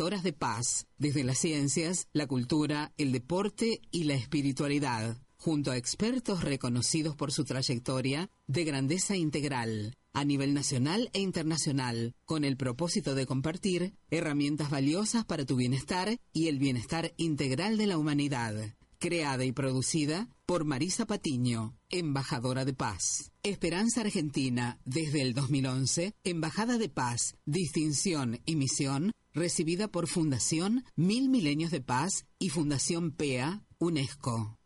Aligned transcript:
Horas 0.00 0.24
de 0.24 0.32
paz, 0.32 0.88
desde 0.98 1.22
las 1.22 1.38
ciencias, 1.38 2.08
la 2.12 2.26
cultura, 2.26 2.92
el 2.96 3.12
deporte 3.12 3.80
y 3.92 4.04
la 4.04 4.14
espiritualidad, 4.14 5.16
junto 5.36 5.70
a 5.70 5.76
expertos 5.76 6.42
reconocidos 6.42 7.14
por 7.14 7.30
su 7.30 7.44
trayectoria 7.44 8.28
de 8.48 8.64
grandeza 8.64 9.16
integral 9.16 9.96
a 10.14 10.24
nivel 10.24 10.52
nacional 10.52 11.10
e 11.12 11.20
internacional, 11.20 12.16
con 12.24 12.44
el 12.44 12.56
propósito 12.56 13.14
de 13.14 13.24
compartir 13.24 13.94
herramientas 14.10 14.68
valiosas 14.68 15.24
para 15.24 15.44
tu 15.44 15.54
bienestar 15.54 16.18
y 16.32 16.48
el 16.48 16.58
bienestar 16.58 17.12
integral 17.18 17.76
de 17.76 17.86
la 17.86 17.98
humanidad 17.98 18.77
creada 18.98 19.44
y 19.44 19.52
producida 19.52 20.28
por 20.46 20.64
Marisa 20.64 21.06
Patiño, 21.06 21.76
embajadora 21.90 22.64
de 22.64 22.74
paz. 22.74 23.32
Esperanza 23.42 24.02
Argentina, 24.02 24.80
desde 24.84 25.22
el 25.22 25.34
2011, 25.34 26.14
embajada 26.24 26.78
de 26.78 26.88
paz, 26.88 27.36
distinción 27.46 28.40
y 28.44 28.56
misión, 28.56 29.12
recibida 29.32 29.88
por 29.88 30.08
Fundación 30.08 30.84
Mil 30.96 31.28
Milenios 31.28 31.70
de 31.70 31.80
Paz 31.80 32.26
y 32.38 32.48
Fundación 32.50 33.12
PEA, 33.12 33.62
UNESCO. 33.78 34.57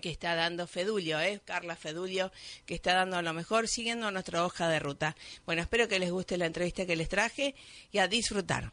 que 0.00 0.10
está 0.10 0.34
dando 0.34 0.66
Fedulio, 0.66 1.20
¿eh? 1.20 1.40
Carla 1.44 1.76
Fedulio, 1.76 2.32
que 2.64 2.74
está 2.74 2.94
dando 2.94 3.16
a 3.16 3.22
lo 3.22 3.32
mejor 3.32 3.68
siguiendo 3.68 4.10
nuestra 4.10 4.44
hoja 4.44 4.68
de 4.68 4.78
ruta. 4.78 5.16
Bueno, 5.44 5.62
espero 5.62 5.88
que 5.88 5.98
les 5.98 6.10
guste 6.10 6.36
la 6.38 6.46
entrevista 6.46 6.86
que 6.86 6.96
les 6.96 7.08
traje 7.08 7.54
y 7.92 7.98
a 7.98 8.08
disfrutar. 8.08 8.72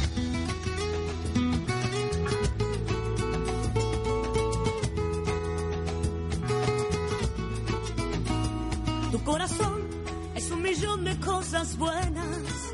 Corazón 9.25 9.87
es 10.35 10.49
un 10.51 10.61
millón 10.61 11.03
de 11.03 11.19
cosas 11.19 11.77
buenas 11.77 12.73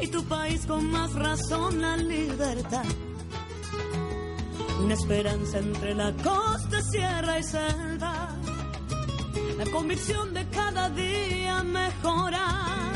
y 0.00 0.06
tu 0.08 0.24
país 0.24 0.64
con 0.66 0.90
más 0.90 1.12
razón 1.12 1.80
la 1.80 1.96
libertad. 1.96 2.84
Una 4.82 4.94
esperanza 4.94 5.58
entre 5.58 5.94
la 5.94 6.12
costa, 6.12 6.80
sierra 6.82 7.38
y 7.38 7.42
selva. 7.42 8.36
La 9.56 9.66
convicción 9.70 10.32
de 10.32 10.48
cada 10.48 10.88
día 10.90 11.62
mejorar 11.62 12.87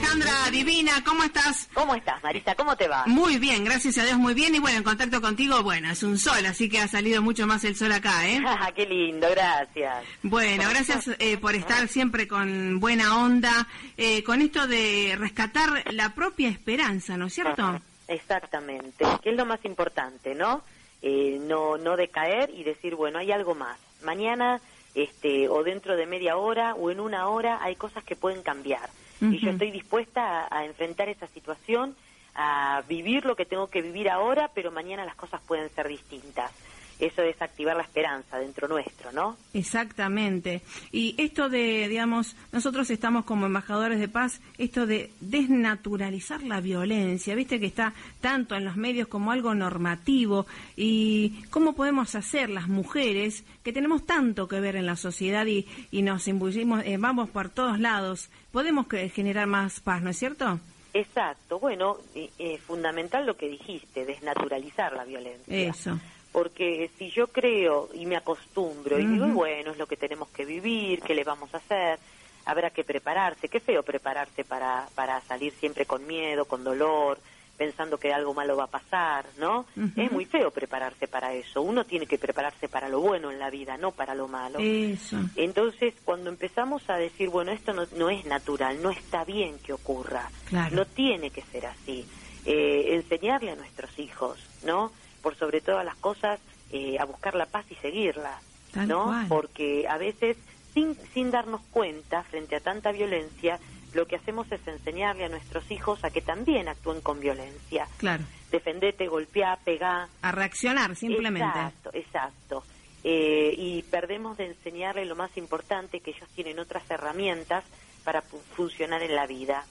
Alejandra 0.00 0.50
Divina, 0.50 1.04
¿cómo 1.04 1.22
estás? 1.24 1.68
¿Cómo 1.74 1.94
estás, 1.94 2.22
Marisa? 2.22 2.54
¿Cómo 2.54 2.74
te 2.74 2.88
va? 2.88 3.04
Muy 3.06 3.36
bien, 3.36 3.64
gracias 3.64 3.98
a 3.98 4.04
Dios, 4.04 4.16
muy 4.16 4.32
bien. 4.32 4.54
Y 4.54 4.58
bueno, 4.58 4.78
en 4.78 4.82
contacto 4.82 5.20
contigo, 5.20 5.62
bueno, 5.62 5.90
es 5.90 6.02
un 6.02 6.16
sol, 6.16 6.46
así 6.46 6.70
que 6.70 6.78
ha 6.78 6.88
salido 6.88 7.20
mucho 7.20 7.46
más 7.46 7.64
el 7.64 7.76
sol 7.76 7.92
acá, 7.92 8.26
¿eh? 8.26 8.40
Qué 8.74 8.86
lindo, 8.86 9.28
gracias. 9.30 10.02
Bueno, 10.22 10.64
gracias 10.70 11.10
eh, 11.18 11.36
por 11.36 11.54
estar 11.54 11.86
siempre 11.86 12.26
con 12.26 12.80
buena 12.80 13.18
onda, 13.18 13.68
eh, 13.98 14.22
con 14.24 14.40
esto 14.40 14.66
de 14.66 15.16
rescatar 15.18 15.92
la 15.92 16.14
propia 16.14 16.48
esperanza, 16.48 17.18
¿no 17.18 17.26
es 17.26 17.34
cierto? 17.34 17.78
Exactamente, 18.08 19.04
que 19.22 19.30
es 19.30 19.36
lo 19.36 19.44
más 19.44 19.62
importante, 19.66 20.34
¿no? 20.34 20.62
Eh, 21.02 21.38
no, 21.42 21.76
no 21.76 21.96
decaer 21.96 22.48
y 22.54 22.64
decir, 22.64 22.94
bueno, 22.94 23.18
hay 23.18 23.32
algo 23.32 23.54
más. 23.54 23.78
Mañana 24.02 24.62
este, 24.94 25.46
o 25.48 25.62
dentro 25.62 25.94
de 25.94 26.06
media 26.06 26.38
hora 26.38 26.74
o 26.74 26.90
en 26.90 27.00
una 27.00 27.28
hora 27.28 27.58
hay 27.62 27.76
cosas 27.76 28.02
que 28.02 28.16
pueden 28.16 28.42
cambiar. 28.42 28.88
Y 29.20 29.38
yo 29.38 29.50
estoy 29.50 29.70
dispuesta 29.70 30.46
a, 30.46 30.58
a 30.58 30.64
enfrentar 30.64 31.08
esa 31.08 31.26
situación, 31.28 31.94
a 32.34 32.82
vivir 32.88 33.26
lo 33.26 33.36
que 33.36 33.44
tengo 33.44 33.68
que 33.68 33.82
vivir 33.82 34.08
ahora, 34.08 34.50
pero 34.54 34.70
mañana 34.70 35.04
las 35.04 35.14
cosas 35.14 35.40
pueden 35.46 35.68
ser 35.70 35.88
distintas 35.88 36.52
eso 37.00 37.22
es 37.22 37.40
activar 37.40 37.76
la 37.76 37.82
esperanza 37.82 38.38
dentro 38.38 38.68
nuestro, 38.68 39.10
¿no? 39.12 39.36
Exactamente. 39.54 40.62
Y 40.92 41.14
esto 41.18 41.48
de, 41.48 41.88
digamos, 41.88 42.36
nosotros 42.52 42.90
estamos 42.90 43.24
como 43.24 43.46
embajadores 43.46 43.98
de 43.98 44.08
paz, 44.08 44.40
esto 44.58 44.86
de 44.86 45.10
desnaturalizar 45.20 46.42
la 46.42 46.60
violencia, 46.60 47.34
viste 47.34 47.58
que 47.58 47.66
está 47.66 47.94
tanto 48.20 48.54
en 48.54 48.64
los 48.64 48.76
medios 48.76 49.08
como 49.08 49.32
algo 49.32 49.54
normativo, 49.54 50.46
y 50.76 51.42
cómo 51.50 51.72
podemos 51.74 52.14
hacer 52.14 52.50
las 52.50 52.68
mujeres, 52.68 53.44
que 53.62 53.72
tenemos 53.72 54.04
tanto 54.04 54.46
que 54.46 54.60
ver 54.60 54.76
en 54.76 54.86
la 54.86 54.96
sociedad 54.96 55.46
y, 55.46 55.66
y 55.90 56.02
nos 56.02 56.28
imbuimos, 56.28 56.84
eh, 56.84 56.96
vamos 56.98 57.30
por 57.30 57.48
todos 57.48 57.80
lados, 57.80 58.28
podemos 58.52 58.86
generar 59.12 59.46
más 59.46 59.80
paz, 59.80 60.02
¿no 60.02 60.10
es 60.10 60.18
cierto? 60.18 60.60
Exacto, 60.92 61.60
bueno, 61.60 61.98
eh, 62.14 62.58
fundamental 62.58 63.24
lo 63.24 63.36
que 63.36 63.48
dijiste, 63.48 64.04
desnaturalizar 64.04 64.92
la 64.92 65.04
violencia. 65.04 65.56
Eso 65.56 65.98
porque 66.32 66.90
si 66.98 67.10
yo 67.10 67.26
creo 67.28 67.88
y 67.92 68.06
me 68.06 68.16
acostumbro 68.16 68.98
y 68.98 69.06
digo, 69.06 69.26
bueno, 69.28 69.72
es 69.72 69.78
lo 69.78 69.86
que 69.86 69.96
tenemos 69.96 70.28
que 70.28 70.44
vivir, 70.44 71.00
¿qué 71.00 71.14
le 71.14 71.24
vamos 71.24 71.52
a 71.54 71.58
hacer? 71.58 71.98
Habrá 72.44 72.70
que 72.70 72.84
prepararse, 72.84 73.48
qué 73.48 73.60
feo 73.60 73.82
prepararse 73.82 74.44
para, 74.44 74.88
para 74.94 75.20
salir 75.22 75.52
siempre 75.54 75.86
con 75.86 76.06
miedo, 76.06 76.44
con 76.44 76.64
dolor, 76.64 77.18
pensando 77.60 77.98
que 77.98 78.10
algo 78.10 78.32
malo 78.32 78.56
va 78.56 78.64
a 78.64 78.68
pasar, 78.68 79.26
¿no? 79.36 79.66
Es 79.94 80.10
muy 80.10 80.24
feo 80.24 80.50
prepararse 80.50 81.06
para 81.06 81.34
eso. 81.34 81.60
Uno 81.60 81.84
tiene 81.84 82.06
que 82.06 82.16
prepararse 82.16 82.68
para 82.68 82.88
lo 82.88 83.00
bueno 83.00 83.30
en 83.30 83.38
la 83.38 83.50
vida, 83.50 83.76
no 83.76 83.90
para 83.90 84.14
lo 84.14 84.28
malo. 84.28 84.58
Eso. 84.58 85.18
Entonces, 85.36 85.92
cuando 86.02 86.30
empezamos 86.30 86.88
a 86.88 86.96
decir, 86.96 87.28
bueno, 87.28 87.52
esto 87.52 87.74
no, 87.74 87.84
no 87.98 88.08
es 88.08 88.24
natural, 88.24 88.80
no 88.80 88.88
está 88.88 89.24
bien 89.24 89.58
que 89.58 89.74
ocurra, 89.74 90.30
no 90.72 90.86
tiene 90.86 91.28
que 91.28 91.42
ser 91.42 91.66
así, 91.66 92.06
eh, 92.46 92.94
enseñarle 92.94 93.50
a 93.50 93.56
nuestros 93.56 93.98
hijos, 93.98 94.38
¿no? 94.64 94.90
Por 95.22 95.36
sobre 95.36 95.60
todas 95.60 95.84
las 95.84 95.96
cosas, 95.96 96.40
eh, 96.72 96.98
a 96.98 97.04
buscar 97.04 97.34
la 97.34 97.46
paz 97.46 97.64
y 97.70 97.74
seguirla, 97.76 98.40
¿no? 98.86 99.12
Porque 99.28 99.86
a 99.88 99.98
veces, 99.98 100.36
sin, 100.72 100.96
sin 101.12 101.30
darnos 101.30 101.60
cuenta, 101.70 102.22
frente 102.24 102.56
a 102.56 102.60
tanta 102.60 102.92
violencia, 102.92 103.58
lo 103.92 104.06
que 104.06 104.16
hacemos 104.16 104.50
es 104.52 104.66
enseñarle 104.66 105.24
a 105.24 105.28
nuestros 105.28 105.70
hijos 105.70 106.04
a 106.04 106.10
que 106.10 106.20
también 106.20 106.68
actúen 106.68 107.00
con 107.00 107.20
violencia. 107.20 107.88
Claro. 107.98 108.24
Defendete, 108.50 109.08
golpear, 109.08 109.58
pegar. 109.64 110.08
A 110.22 110.32
reaccionar, 110.32 110.94
simplemente. 110.96 111.48
Exacto, 111.48 111.90
exacto. 111.92 112.64
Eh, 113.02 113.54
y 113.56 113.82
perdemos 113.84 114.36
de 114.36 114.46
enseñarle 114.46 115.04
lo 115.06 115.16
más 115.16 115.36
importante, 115.36 116.00
que 116.00 116.10
ellos 116.10 116.28
tienen 116.34 116.58
otras 116.58 116.88
herramientas 116.90 117.64
para 118.04 118.22
funcionar 118.22 119.02
en 119.02 119.14
la 119.14 119.26
vida. 119.26 119.64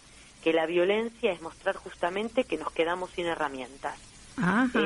Que 0.44 0.54
la 0.54 0.66
violencia 0.66 1.32
es 1.32 1.42
mostrar 1.42 1.76
justamente 1.76 2.46
que 2.46 2.58
nos 2.58 2.72
quedamos 2.72 3.12
sin 3.12 3.26
herramientas. 3.26 4.00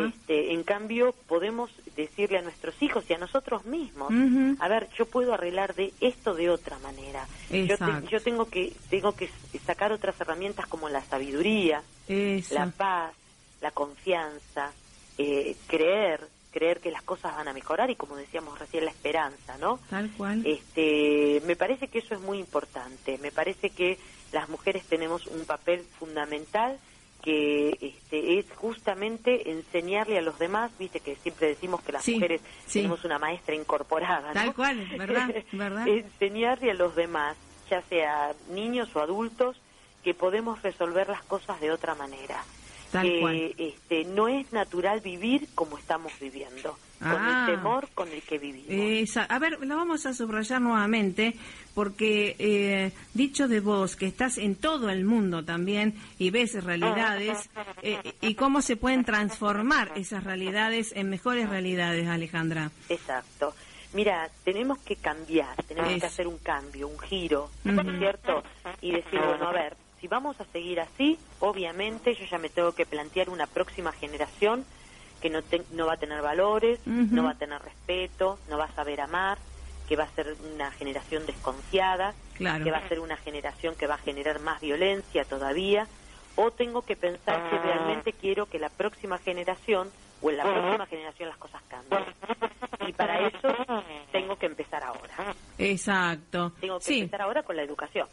Este, 0.08 0.54
en 0.54 0.64
cambio, 0.64 1.14
podemos 1.28 1.72
decirle 1.96 2.40
a 2.40 2.42
nuestros 2.42 2.82
hijos 2.82 3.06
y 3.10 3.14
a 3.14 3.18
nosotros 3.18 3.66
mismos, 3.66 4.12
a 4.60 4.68
ver, 4.68 4.90
yo 4.98 5.06
puedo 5.06 5.34
arreglar 5.34 5.76
de 5.76 5.94
esto 6.02 6.34
de 6.34 6.50
otra 6.50 6.80
manera. 6.80 7.28
Yo, 7.50 7.76
yo, 8.10 8.22
tengo 8.22 8.46
que 8.46 8.74
tengo 8.90 9.14
que 9.14 9.30
sacar 9.66 9.92
otras 9.92 10.20
herramientas 10.20 10.68
como 10.68 10.90
la 10.90 11.02
sabiduría, 11.02 11.84
la 12.08 12.72
paz, 12.76 13.14
la 13.62 13.72
confianza, 13.72 14.72
eh, 15.18 15.56
creer, 15.68 16.28
creer 16.52 16.80
que 16.80 16.92
las 16.92 17.04
cosas 17.04 17.36
van 17.36 17.48
a 17.48 17.54
mejorar 17.54 17.90
y 17.90 17.96
como 17.96 18.16
decíamos 18.16 18.60
recién 18.60 18.86
la 18.86 18.92
esperanza, 18.92 19.58
¿no? 19.58 19.80
Tal 19.90 20.10
cual. 20.12 20.46
Este, 20.46 21.42
me 21.46 21.56
parece 21.56 21.88
que 21.88 22.00
eso 22.00 22.16
es 22.16 22.22
muy 22.22 22.40
importante. 22.40 23.18
Me 23.20 23.32
parece 23.32 23.70
que 23.70 23.98
las 24.32 24.50
mujeres 24.50 24.84
tenemos 24.86 25.28
un 25.28 25.46
papel 25.46 25.82
fundamental 26.00 26.78
que 27.24 27.70
este, 27.80 28.38
es 28.38 28.46
justamente 28.56 29.50
enseñarle 29.50 30.18
a 30.18 30.22
los 30.22 30.38
demás, 30.38 30.72
viste 30.78 31.00
que 31.00 31.16
siempre 31.16 31.48
decimos 31.48 31.82
que 31.82 31.94
las 31.94 32.08
mujeres 32.08 32.42
tenemos 32.72 33.06
una 33.06 33.18
maestra 33.18 33.56
incorporada, 33.56 34.28
¿no? 34.28 34.34
Tal 34.34 34.54
cual, 34.54 34.86
¿verdad? 34.98 35.34
¿verdad? 35.54 35.88
enseñarle 35.88 36.72
a 36.72 36.74
los 36.74 36.96
demás, 36.96 37.38
ya 37.70 37.82
sea 37.84 38.34
niños 38.50 38.94
o 38.96 39.00
adultos, 39.00 39.56
que 40.04 40.14
podemos 40.14 40.62
resolver 40.62 41.08
las 41.08 41.24
cosas 41.24 41.62
de 41.62 41.72
otra 41.72 41.96
manera. 41.96 42.44
que 42.92 43.56
este, 43.58 44.04
no 44.04 44.28
es 44.28 44.52
natural 44.52 45.00
vivir 45.00 45.48
como 45.56 45.78
estamos 45.78 46.12
viviendo 46.20 46.78
con 47.04 47.12
el 47.12 47.34
ah. 47.34 47.46
temor 47.48 47.90
con 47.94 48.12
el 48.12 48.22
que 48.22 48.38
vivimos. 48.38 49.18
a 49.18 49.40
ver, 49.40 49.60
lo 49.62 49.76
vamos 49.76 50.06
a 50.06 50.14
subrayar 50.14 50.62
nuevamente, 50.62 51.36
porque 51.74 52.36
eh, 52.40 52.92
dicho 53.14 53.48
de 53.48 53.60
vos, 53.60 53.96
que 53.96 54.08
estás 54.08 54.38
en 54.38 54.56
todo 54.56 54.90
el 54.90 55.06
mundo 55.06 55.44
también 55.44 55.96
y 56.18 56.30
ves 56.30 56.64
realidades, 56.64 57.50
eh, 57.82 58.14
y 58.22 58.36
cómo 58.36 58.62
se 58.62 58.76
pueden 58.76 59.04
transformar 59.04 59.92
esas 59.96 60.24
realidades 60.24 60.94
en 60.96 61.10
mejores 61.10 61.50
realidades, 61.50 62.08
Alejandra. 62.08 62.72
Exacto. 62.90 63.54
Mira, 63.94 64.30
tenemos 64.44 64.80
que 64.80 64.96
cambiar, 64.96 65.56
tenemos 65.64 66.00
que 66.00 66.06
hacer 66.06 66.28
un 66.28 66.40
cambio, 66.40 66.88
un 66.88 66.98
giro, 66.98 67.52
¿cierto? 68.00 68.44
Y 68.82 68.92
decir, 68.92 69.20
bueno, 69.20 69.50
a 69.50 69.52
ver, 69.52 69.78
si 70.02 70.08
vamos 70.08 70.40
a 70.42 70.46
seguir 70.46 70.82
así, 70.82 71.18
obviamente 71.40 72.16
yo 72.16 72.26
ya 72.26 72.38
me 72.38 72.50
tengo 72.50 72.74
que 72.74 72.86
plantear 72.86 73.30
una 73.30 73.46
próxima 73.48 73.92
generación 73.92 74.66
que 75.24 75.30
no, 75.30 75.40
no 75.72 75.86
va 75.86 75.94
a 75.94 75.98
tener 75.98 76.22
valores, 76.22 76.86
no 76.86 77.24
va 77.24 77.32
a 77.32 77.38
tener 77.38 77.62
respeto, 77.62 78.38
no 78.50 78.58
va 78.58 78.66
a 78.66 78.76
saber 78.76 79.00
amar, 79.00 79.38
que 79.88 79.96
va 79.96 80.04
a 80.04 80.10
ser 80.10 80.36
una 80.54 80.70
generación 80.72 81.26
desconfiada, 81.26 82.14
que 82.38 82.44
va 82.44 82.78
a 82.78 82.90
ser 82.90 83.00
una 83.00 83.16
generación 83.16 83.74
que 83.76 83.88
va 83.88 83.96
a 83.96 84.00
generar 84.00 84.42
más 84.42 84.60
violencia 84.60 85.24
todavía, 85.24 85.88
o 86.36 86.52
tengo 86.52 86.82
que 86.82 86.98
pensar 86.98 87.50
que 87.50 87.58
realmente 87.58 88.12
quiero 88.12 88.48
que 88.48 88.60
la 88.60 88.68
próxima 88.68 89.18
generación 89.18 89.90
o 90.22 90.30
en 90.30 90.36
la 90.36 90.44
próxima 90.44 90.86
generación 90.88 91.30
las 91.30 91.38
cosas 91.38 91.62
cambien. 91.70 92.04
Y 92.86 92.92
para 92.92 93.26
eso 93.26 93.48
tengo 94.12 94.36
que 94.36 94.48
empezar 94.48 94.84
ahora. 94.84 95.34
Exacto. 95.58 96.52
Tengo 96.60 96.80
que 96.80 97.00
empezar 97.00 97.22
ahora 97.22 97.44
con 97.44 97.56
la 97.56 97.64
educación. 97.64 98.08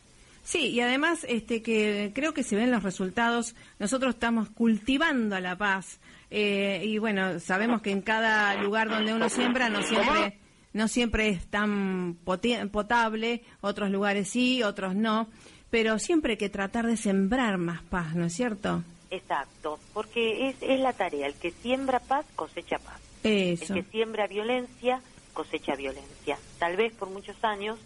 Sí, 0.45 0.69
y 0.69 0.81
además 0.81 1.27
este 1.29 1.61
que 1.61 2.13
creo 2.15 2.33
que 2.33 2.43
se 2.43 2.57
ven 2.57 2.71
los 2.71 2.83
resultados, 2.83 3.55
nosotros 3.79 4.15
estamos 4.15 4.49
cultivando 4.51 5.39
la 5.41 5.57
paz, 5.57 6.01
eh, 6.31 6.83
y 6.85 6.99
bueno, 6.99 7.41
sabemos 7.41 7.83
que 7.83 7.91
en 7.91 8.03
cada 8.03 8.55
lugar 8.55 8.89
donde 8.89 9.13
uno 9.13 9.29
siembra 9.29 9.69
no 9.69 9.83
siempre, 9.83 10.39
no 10.73 10.89
siempre 10.89 11.29
es 11.29 11.47
tan 11.47 12.17
potable, 12.25 13.43
otros 13.61 13.91
lugares 13.91 14.29
sí, 14.29 14.63
otros 14.63 14.95
no, 14.95 15.29
pero 15.71 15.99
siempre 15.99 16.33
hay 16.33 16.39
que 16.39 16.49
tratar 16.49 16.87
de 16.87 16.97
sembrar 16.97 17.59
más 17.59 17.83
paz, 17.83 18.15
¿no 18.15 18.27
es 18.27 18.33
cierto? 18.33 18.85
Exacto, 19.11 19.81
porque 19.93 20.49
es, 20.49 20.57
es 20.61 20.79
la 20.79 20.93
tarea, 20.93 21.27
el 21.27 21.35
que 21.35 21.51
siembra 21.51 21.99
paz 21.99 22.25
cosecha 22.37 22.79
paz. 22.79 23.01
Eso. 23.25 23.75
El 23.75 23.85
que 23.85 23.91
siembra 23.91 24.27
violencia 24.27 25.01
cosecha 25.33 25.75
violencia. 25.75 26.39
Tal 26.59 26.77
vez 26.77 26.93
por 26.93 27.11
muchos 27.11 27.43
años 27.45 27.79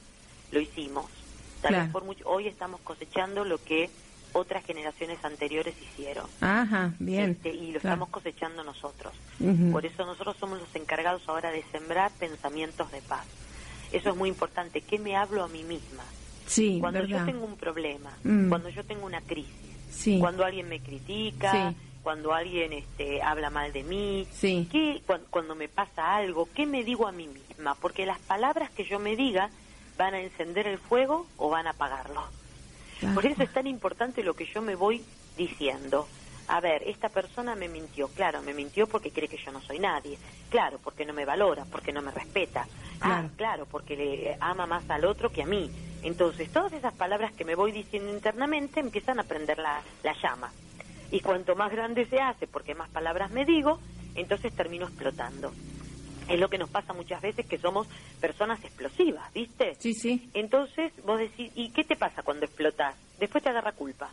lo 0.50 0.60
hicimos, 0.60 1.06
tal 1.62 1.74
vez 1.74 1.90
por 1.90 2.04
mucho, 2.04 2.28
hoy 2.28 2.46
estamos 2.46 2.80
cosechando 2.82 3.44
lo 3.44 3.58
que 3.58 3.90
otras 4.34 4.64
generaciones 4.64 5.24
anteriores 5.24 5.74
hicieron. 5.80 6.26
Ajá, 6.40 6.92
bien. 6.98 7.30
Este, 7.30 7.48
y 7.50 7.72
lo 7.72 7.78
estamos 7.78 8.10
cosechando 8.10 8.62
nosotros. 8.62 9.14
Por 9.72 9.86
eso 9.86 10.04
nosotros 10.04 10.36
somos 10.38 10.60
los 10.60 10.74
encargados 10.76 11.22
ahora 11.28 11.50
de 11.50 11.62
sembrar 11.72 12.10
pensamientos 12.18 12.90
de 12.92 13.00
paz. 13.02 13.26
Eso 13.92 14.10
es 14.10 14.16
muy 14.16 14.28
importante. 14.28 14.80
¿Qué 14.80 14.98
me 14.98 15.16
hablo 15.16 15.44
a 15.44 15.48
mí 15.48 15.62
misma? 15.62 16.04
Sí, 16.46 16.78
cuando 16.80 17.04
yo 17.04 17.24
tengo 17.24 17.46
un 17.46 17.56
problema, 17.56 18.10
mm. 18.22 18.48
cuando 18.48 18.68
yo 18.68 18.84
tengo 18.84 19.06
una 19.06 19.20
crisis, 19.22 20.20
cuando 20.20 20.44
alguien 20.44 20.68
me 20.68 20.80
critica, 20.80 21.72
cuando 22.02 22.34
alguien 22.34 22.72
este, 22.72 23.22
habla 23.22 23.48
mal 23.50 23.72
de 23.72 23.82
mí, 23.82 24.26
¿qué, 24.40 25.02
cuando 25.30 25.54
me 25.54 25.68
pasa 25.68 26.16
algo, 26.16 26.48
¿qué 26.54 26.66
me 26.66 26.84
digo 26.84 27.06
a 27.06 27.12
mí 27.12 27.28
misma? 27.28 27.74
Porque 27.76 28.04
las 28.04 28.18
palabras 28.18 28.70
que 28.70 28.84
yo 28.84 28.98
me 28.98 29.16
diga 29.16 29.48
van 29.96 30.14
a 30.14 30.20
encender 30.20 30.66
el 30.66 30.78
fuego 30.78 31.26
o 31.38 31.48
van 31.48 31.66
a 31.66 31.70
apagarlo. 31.70 32.24
Por 33.14 33.26
eso 33.26 33.42
es 33.42 33.52
tan 33.52 33.66
importante 33.66 34.22
lo 34.22 34.34
que 34.34 34.46
yo 34.46 34.62
me 34.62 34.74
voy 34.74 35.04
diciendo. 35.36 36.08
A 36.46 36.60
ver, 36.60 36.82
esta 36.86 37.08
persona 37.08 37.54
me 37.54 37.68
mintió, 37.68 38.08
claro, 38.08 38.42
me 38.42 38.52
mintió 38.52 38.86
porque 38.86 39.10
cree 39.10 39.28
que 39.28 39.38
yo 39.38 39.50
no 39.50 39.62
soy 39.62 39.78
nadie, 39.78 40.18
claro, 40.50 40.78
porque 40.78 41.06
no 41.06 41.14
me 41.14 41.24
valora, 41.24 41.64
porque 41.64 41.90
no 41.90 42.02
me 42.02 42.10
respeta, 42.10 42.66
ah, 43.00 43.24
claro, 43.36 43.64
porque 43.64 43.96
le 43.96 44.36
ama 44.40 44.66
más 44.66 44.88
al 44.90 45.06
otro 45.06 45.30
que 45.30 45.42
a 45.42 45.46
mí. 45.46 45.70
Entonces, 46.02 46.50
todas 46.52 46.74
esas 46.74 46.92
palabras 46.94 47.32
que 47.32 47.46
me 47.46 47.54
voy 47.54 47.72
diciendo 47.72 48.12
internamente 48.12 48.80
empiezan 48.80 49.18
a 49.20 49.24
prender 49.24 49.58
la, 49.58 49.82
la 50.02 50.14
llama. 50.22 50.52
Y 51.10 51.20
cuanto 51.20 51.56
más 51.56 51.72
grande 51.72 52.04
se 52.06 52.20
hace, 52.20 52.46
porque 52.46 52.74
más 52.74 52.90
palabras 52.90 53.30
me 53.30 53.46
digo, 53.46 53.78
entonces 54.14 54.52
termino 54.52 54.84
explotando 54.84 55.50
es 56.28 56.40
lo 56.40 56.48
que 56.48 56.58
nos 56.58 56.70
pasa 56.70 56.92
muchas 56.92 57.20
veces 57.22 57.46
que 57.46 57.58
somos 57.58 57.86
personas 58.20 58.62
explosivas, 58.64 59.32
¿viste? 59.32 59.74
Sí, 59.78 59.94
sí. 59.94 60.28
Entonces 60.34 60.92
vos 61.04 61.18
decís, 61.18 61.50
¿y 61.54 61.70
qué 61.70 61.84
te 61.84 61.96
pasa 61.96 62.22
cuando 62.22 62.44
explotas? 62.46 62.94
Después 63.18 63.42
te 63.42 63.50
agarra 63.50 63.72
culpa. 63.72 64.10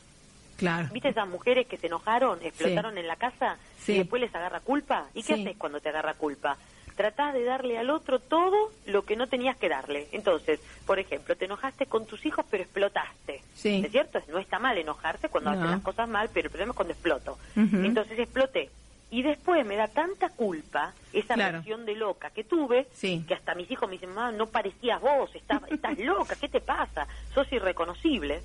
Claro. 0.58 0.90
¿Viste 0.94 1.10
esas 1.10 1.28
mujeres 1.28 1.68
que 1.68 1.78
se 1.78 1.88
enojaron, 1.88 2.40
explotaron 2.44 2.98
en 2.98 3.08
la 3.08 3.16
casa 3.16 3.58
y 3.88 3.98
después 3.98 4.22
les 4.22 4.34
agarra 4.36 4.60
culpa? 4.60 5.08
¿Y 5.14 5.24
qué 5.24 5.34
haces 5.34 5.58
cuando 5.58 5.80
te 5.80 5.90
agarra 5.90 6.14
culpa? 6.14 6.58
tratás 6.96 7.34
de 7.34 7.44
darle 7.44 7.78
al 7.78 7.90
otro 7.90 8.20
todo 8.20 8.72
lo 8.86 9.04
que 9.04 9.16
no 9.16 9.28
tenías 9.28 9.58
que 9.58 9.70
darle. 9.70 10.08
Entonces, 10.12 10.60
por 10.86 11.00
ejemplo, 11.00 11.36
te 11.36 11.46
enojaste 11.46 11.86
con 11.88 12.06
tus 12.06 12.24
hijos 12.26 12.46
pero 12.50 12.64
explotaste. 12.64 13.42
Sí. 13.56 13.82
¿Es 13.84 13.92
cierto? 13.92 14.20
No 14.28 14.38
está 14.38 14.60
mal 14.60 14.78
enojarse 14.78 15.30
cuando 15.30 15.50
haces 15.50 15.66
las 15.66 15.82
cosas 15.82 16.08
mal, 16.08 16.30
pero 16.34 16.46
el 16.46 16.52
problema 16.52 16.72
es 16.72 16.76
cuando 16.76 16.94
exploto. 16.94 17.38
Entonces 17.56 18.20
exploté. 18.20 18.70
Y 19.12 19.24
después 19.24 19.66
me 19.66 19.76
da 19.76 19.88
tanta 19.88 20.30
culpa 20.30 20.94
esa 21.12 21.36
versión 21.36 21.86
de 21.86 21.96
loca 21.96 22.30
que 22.30 22.46
tuve, 22.46 22.88
que 23.00 23.34
hasta 23.34 23.54
mis 23.56 23.70
hijos 23.70 23.90
me 23.90 23.96
dicen, 23.96 24.10
mamá, 24.10 24.32
no 24.32 24.48
parecías 24.48 25.02
vos, 25.02 25.30
estás, 25.36 25.62
estás 25.70 26.00
loca, 26.00 26.36
¿qué 26.40 26.48
te 26.48 26.62
pasa? 26.62 27.06
Sos 27.34 27.52
irreconocible. 27.52 28.42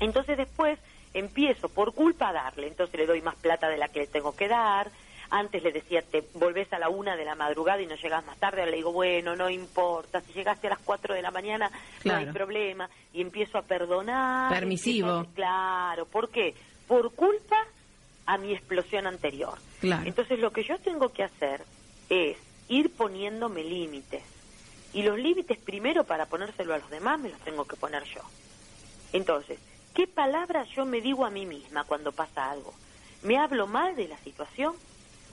Entonces 0.00 0.38
después 0.38 0.78
empiezo 1.12 1.68
por 1.68 1.94
culpa 1.94 2.30
a 2.30 2.32
darle, 2.32 2.68
entonces 2.68 2.98
le 2.98 3.06
doy 3.06 3.20
más 3.20 3.36
plata 3.36 3.68
de 3.68 3.76
la 3.76 3.88
que 3.88 4.00
le 4.00 4.06
tengo 4.06 4.34
que 4.34 4.48
dar, 4.48 4.90
antes 5.32 5.62
le 5.62 5.72
decía, 5.72 6.02
te 6.02 6.22
volvés 6.34 6.70
a 6.74 6.78
la 6.78 6.90
una 6.90 7.16
de 7.16 7.24
la 7.24 7.34
madrugada 7.34 7.80
y 7.80 7.86
no 7.86 7.96
llegas 7.96 8.24
más 8.26 8.36
tarde. 8.36 8.60
Ahora 8.60 8.70
le 8.70 8.76
digo, 8.76 8.92
bueno, 8.92 9.34
no 9.34 9.48
importa. 9.48 10.20
Si 10.20 10.32
llegaste 10.34 10.66
a 10.66 10.70
las 10.70 10.78
cuatro 10.80 11.14
de 11.14 11.22
la 11.22 11.30
mañana, 11.30 11.70
no 12.04 12.14
hay 12.14 12.26
problema. 12.26 12.88
Y 13.14 13.22
empiezo 13.22 13.56
a 13.56 13.62
perdonar. 13.62 14.52
Permisivo. 14.52 15.26
claro. 15.34 16.04
¿Por 16.04 16.28
qué? 16.28 16.54
Por 16.86 17.14
culpa 17.14 17.56
a 18.26 18.38
mi 18.38 18.52
explosión 18.52 19.06
anterior. 19.06 19.58
Claro. 19.80 20.04
Entonces 20.06 20.38
lo 20.38 20.52
que 20.52 20.64
yo 20.64 20.78
tengo 20.78 21.10
que 21.10 21.24
hacer 21.24 21.64
es 22.08 22.36
ir 22.68 22.90
poniéndome 22.94 23.64
límites. 23.64 24.22
Y 24.92 25.02
los 25.02 25.18
límites 25.18 25.58
primero 25.58 26.04
para 26.04 26.26
ponérselo 26.26 26.74
a 26.74 26.78
los 26.78 26.90
demás 26.90 27.18
me 27.18 27.30
los 27.30 27.40
tengo 27.40 27.64
que 27.64 27.76
poner 27.76 28.04
yo. 28.04 28.20
Entonces, 29.12 29.58
¿qué 29.94 30.06
palabras 30.06 30.68
yo 30.70 30.84
me 30.84 31.00
digo 31.00 31.24
a 31.24 31.30
mí 31.30 31.46
misma 31.46 31.84
cuando 31.84 32.12
pasa 32.12 32.50
algo? 32.50 32.74
¿Me 33.22 33.38
hablo 33.38 33.66
mal 33.66 33.96
de 33.96 34.08
la 34.08 34.18
situación? 34.18 34.74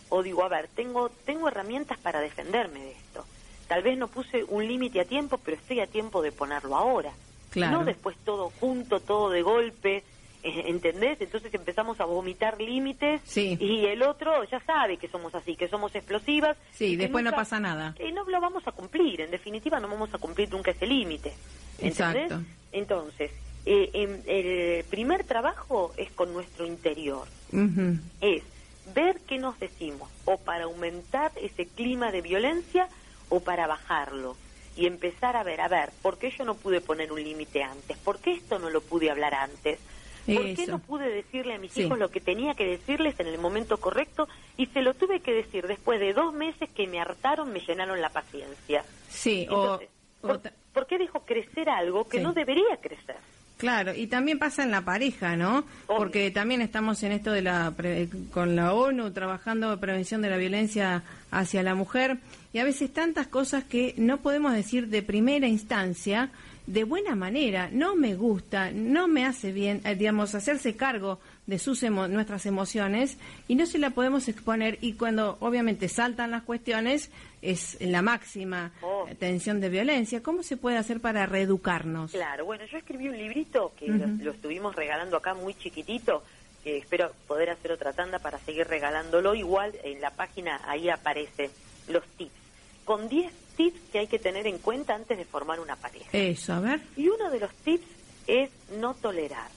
o 0.09 0.23
digo, 0.23 0.43
a 0.43 0.49
ver, 0.49 0.67
tengo, 0.67 1.09
tengo 1.25 1.47
herramientas 1.47 1.97
para 1.99 2.19
defenderme 2.19 2.79
de 2.81 2.91
esto. 2.91 3.25
Tal 3.67 3.83
vez 3.83 3.97
no 3.97 4.07
puse 4.07 4.43
un 4.43 4.67
límite 4.67 4.99
a 4.99 5.05
tiempo, 5.05 5.37
pero 5.37 5.55
estoy 5.55 5.79
a 5.79 5.87
tiempo 5.87 6.21
de 6.21 6.31
ponerlo 6.31 6.75
ahora. 6.75 7.13
No 7.55 7.83
después 7.83 8.17
todo 8.25 8.51
junto, 8.59 8.99
todo 8.99 9.29
de 9.29 9.41
golpe, 9.41 10.03
¿entendés? 10.43 11.19
Entonces 11.21 11.53
empezamos 11.53 11.99
a 11.99 12.05
vomitar 12.05 12.59
límites 12.59 13.21
y 13.35 13.85
el 13.85 14.03
otro 14.03 14.43
ya 14.45 14.59
sabe 14.61 14.97
que 14.97 15.07
somos 15.07 15.33
así, 15.35 15.55
que 15.55 15.67
somos 15.67 15.93
explosivas. 15.95 16.57
Sí, 16.71 16.95
después 16.95 17.23
no 17.23 17.31
pasa 17.31 17.59
nada. 17.59 17.95
Y 17.99 18.11
no 18.11 18.23
lo 18.23 18.39
vamos 18.39 18.67
a 18.67 18.71
cumplir, 18.71 19.21
en 19.21 19.31
definitiva 19.31 19.79
no 19.79 19.87
vamos 19.87 20.13
a 20.13 20.17
cumplir 20.17 20.49
nunca 20.49 20.71
ese 20.71 20.87
límite. 20.87 21.33
¿Entendés? 21.79 22.31
Entonces, 22.71 23.31
eh, 23.65 24.21
el 24.27 24.83
primer 24.85 25.23
trabajo 25.23 25.93
es 25.97 26.11
con 26.11 26.33
nuestro 26.33 26.65
interior. 26.65 27.27
Es 28.21 28.43
ver 28.93 29.19
qué 29.27 29.37
nos 29.37 29.59
decimos, 29.59 30.09
o 30.25 30.37
para 30.37 30.65
aumentar 30.65 31.31
ese 31.41 31.65
clima 31.67 32.11
de 32.11 32.21
violencia 32.21 32.87
o 33.29 33.39
para 33.39 33.67
bajarlo. 33.67 34.35
Y 34.75 34.85
empezar 34.85 35.35
a 35.35 35.43
ver, 35.43 35.61
a 35.61 35.67
ver, 35.67 35.91
¿por 36.01 36.17
qué 36.17 36.31
yo 36.31 36.45
no 36.45 36.55
pude 36.55 36.79
poner 36.79 37.11
un 37.11 37.21
límite 37.21 37.63
antes? 37.63 37.97
¿Por 37.97 38.19
qué 38.19 38.31
esto 38.31 38.59
no 38.59 38.69
lo 38.69 38.81
pude 38.81 39.11
hablar 39.11 39.33
antes? 39.33 39.79
¿Por 40.35 40.55
qué 40.55 40.67
no 40.67 40.79
pude 40.79 41.09
decirle 41.09 41.55
a 41.55 41.59
mis 41.59 41.75
hijos 41.77 41.97
lo 41.97 42.09
que 42.09 42.21
tenía 42.21 42.53
que 42.53 42.65
decirles 42.65 43.19
en 43.19 43.27
el 43.27 43.37
momento 43.37 43.77
correcto 43.77 44.27
y 44.57 44.67
se 44.67 44.81
lo 44.81 44.93
tuve 44.93 45.21
que 45.21 45.33
decir 45.33 45.67
después 45.67 45.99
de 45.99 46.13
dos 46.13 46.33
meses 46.33 46.69
que 46.69 46.87
me 46.87 46.99
hartaron, 46.99 47.51
me 47.51 47.59
llenaron 47.59 48.01
la 48.01 48.09
paciencia? 48.09 48.83
Sí, 49.09 49.47
¿por, 49.49 50.87
qué 50.87 50.97
dejó 50.97 51.25
crecer 51.25 51.69
algo 51.69 52.07
que 52.07 52.19
no 52.19 52.33
debería 52.33 52.77
crecer? 52.81 53.17
Claro, 53.59 53.93
y 53.93 54.07
también 54.07 54.39
pasa 54.39 54.63
en 54.63 54.71
la 54.71 54.85
pareja, 54.85 55.35
¿no? 55.35 55.65
Porque 55.85 56.31
también 56.31 56.61
estamos 56.61 57.03
en 57.03 57.11
esto 57.11 57.33
de 57.33 57.41
la 57.41 57.73
con 58.31 58.55
la 58.55 58.73
ONU 58.73 59.11
trabajando 59.11 59.73
en 59.73 59.79
prevención 59.81 60.21
de 60.21 60.29
la 60.29 60.37
violencia 60.37 61.03
hacia 61.29 61.61
la 61.61 61.75
mujer 61.75 62.19
y 62.53 62.59
a 62.59 62.63
veces 62.63 62.93
tantas 62.93 63.27
cosas 63.27 63.65
que 63.65 63.95
no 63.97 64.19
podemos 64.19 64.53
decir 64.53 64.87
de 64.87 65.03
primera 65.03 65.45
instancia 65.45 66.31
de 66.69 66.83
buena 66.83 67.15
manera, 67.15 67.69
no 67.71 67.95
me 67.95 68.13
gusta, 68.13 68.69
no 68.69 69.07
me 69.07 69.25
hace 69.25 69.51
bien, 69.51 69.81
eh, 69.85 69.95
digamos, 69.95 70.35
hacerse 70.35 70.75
cargo 70.75 71.19
de 71.47 71.57
sus 71.57 71.81
nuestras 71.81 72.45
emociones 72.45 73.17
y 73.47 73.55
no 73.55 73.65
se 73.65 73.79
la 73.79 73.89
podemos 73.89 74.27
exponer 74.27 74.77
y 74.79 74.93
cuando 74.93 75.37
obviamente 75.39 75.89
saltan 75.89 76.29
las 76.29 76.43
cuestiones 76.43 77.09
es 77.41 77.75
la 77.81 78.03
máxima 78.03 78.71
oh. 78.83 79.07
tensión 79.17 79.59
de 79.61 79.69
violencia. 79.69 80.21
¿Cómo 80.21 80.43
se 80.43 80.57
puede 80.57 80.77
hacer 80.77 81.01
para 81.01 81.25
reeducarnos? 81.25 82.11
Claro, 82.11 82.45
bueno, 82.45 82.65
yo 82.65 82.77
escribí 82.77 83.09
un 83.09 83.17
librito 83.17 83.73
que 83.75 83.87
lo, 83.87 84.29
estuvimos 84.29 84.75
regalando 84.75 85.17
acá 85.17 85.33
muy 85.33 85.55
chiquitito, 85.55 86.21
que 86.63 86.77
espero 86.77 87.13
poder 87.27 87.49
hacer 87.49 87.71
otra 87.71 87.93
tanda 87.93 88.19
para 88.19 88.37
seguir 88.37 88.67
regalándolo. 88.67 89.33
Igual 89.33 89.73
en 89.83 90.01
la 90.01 90.11
página 90.11 90.61
ahí 90.67 90.87
aparecen 90.87 91.49
los 91.87 92.05
tips, 92.09 92.31
con 92.85 93.09
10 93.09 93.38
tips 93.59 93.91
que 93.91 93.99
hay 93.99 94.07
que 94.07 94.19
tener 94.19 94.47
en 94.47 94.57
cuenta 94.59 94.95
antes 94.95 95.17
de 95.17 95.25
formar 95.25 95.59
una 95.59 95.75
pareja. 95.75 96.09
Eso, 96.13 96.53
a 96.53 96.61
ver. 96.61 96.79
Y 96.95 97.09
uno 97.09 97.29
de 97.29 97.41
los 97.41 97.53
tips 97.55 97.85
es 98.25 98.49
no 98.77 98.93
tolerar. 98.93 99.51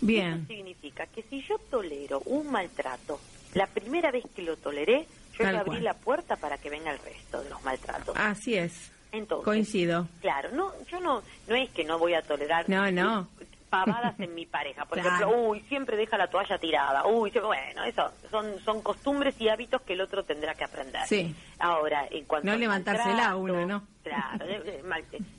Bien. 0.00 0.34
Eso 0.34 0.46
significa 0.48 1.06
que 1.06 1.22
si 1.22 1.40
yo 1.42 1.56
tolero 1.70 2.20
un 2.26 2.50
maltrato, 2.50 3.20
la 3.54 3.68
primera 3.68 4.10
vez 4.10 4.24
que 4.34 4.42
lo 4.42 4.56
toleré, 4.56 5.06
yo 5.38 5.44
le 5.44 5.56
abrí 5.56 5.80
la 5.80 5.94
puerta 5.94 6.34
para 6.34 6.58
que 6.58 6.68
venga 6.68 6.90
el 6.90 6.98
resto 6.98 7.42
de 7.44 7.50
los 7.50 7.62
maltratos. 7.62 8.16
Así 8.18 8.56
es. 8.56 8.90
Entonces, 9.12 9.44
Coincido. 9.44 10.08
Claro, 10.20 10.50
no, 10.50 10.72
yo 10.90 10.98
no, 10.98 11.22
no 11.46 11.54
es 11.54 11.70
que 11.70 11.84
no 11.84 12.00
voy 12.00 12.14
a 12.14 12.22
tolerar 12.22 12.68
no, 12.68 12.90
no. 12.90 13.28
Pavadas 13.74 14.20
en 14.20 14.34
mi 14.34 14.46
pareja. 14.46 14.84
Por 14.84 14.98
ejemplo, 14.98 15.30
uy, 15.36 15.60
siempre 15.68 15.96
deja 15.96 16.16
la 16.16 16.28
toalla 16.28 16.58
tirada. 16.58 17.06
Uy, 17.06 17.30
bueno, 17.30 17.84
eso 17.84 18.10
son, 18.30 18.58
son 18.64 18.82
costumbres 18.82 19.40
y 19.40 19.48
hábitos 19.48 19.82
que 19.82 19.94
el 19.94 20.00
otro 20.00 20.22
tendrá 20.22 20.54
que 20.54 20.64
aprender. 20.64 21.02
Sí. 21.06 21.34
Ahora, 21.58 22.06
en 22.10 22.24
cuanto 22.24 22.46
No 22.46 22.56
levantársela 22.56 23.34
uno, 23.36 23.66
¿no? 23.66 23.82
Claro, 24.02 24.44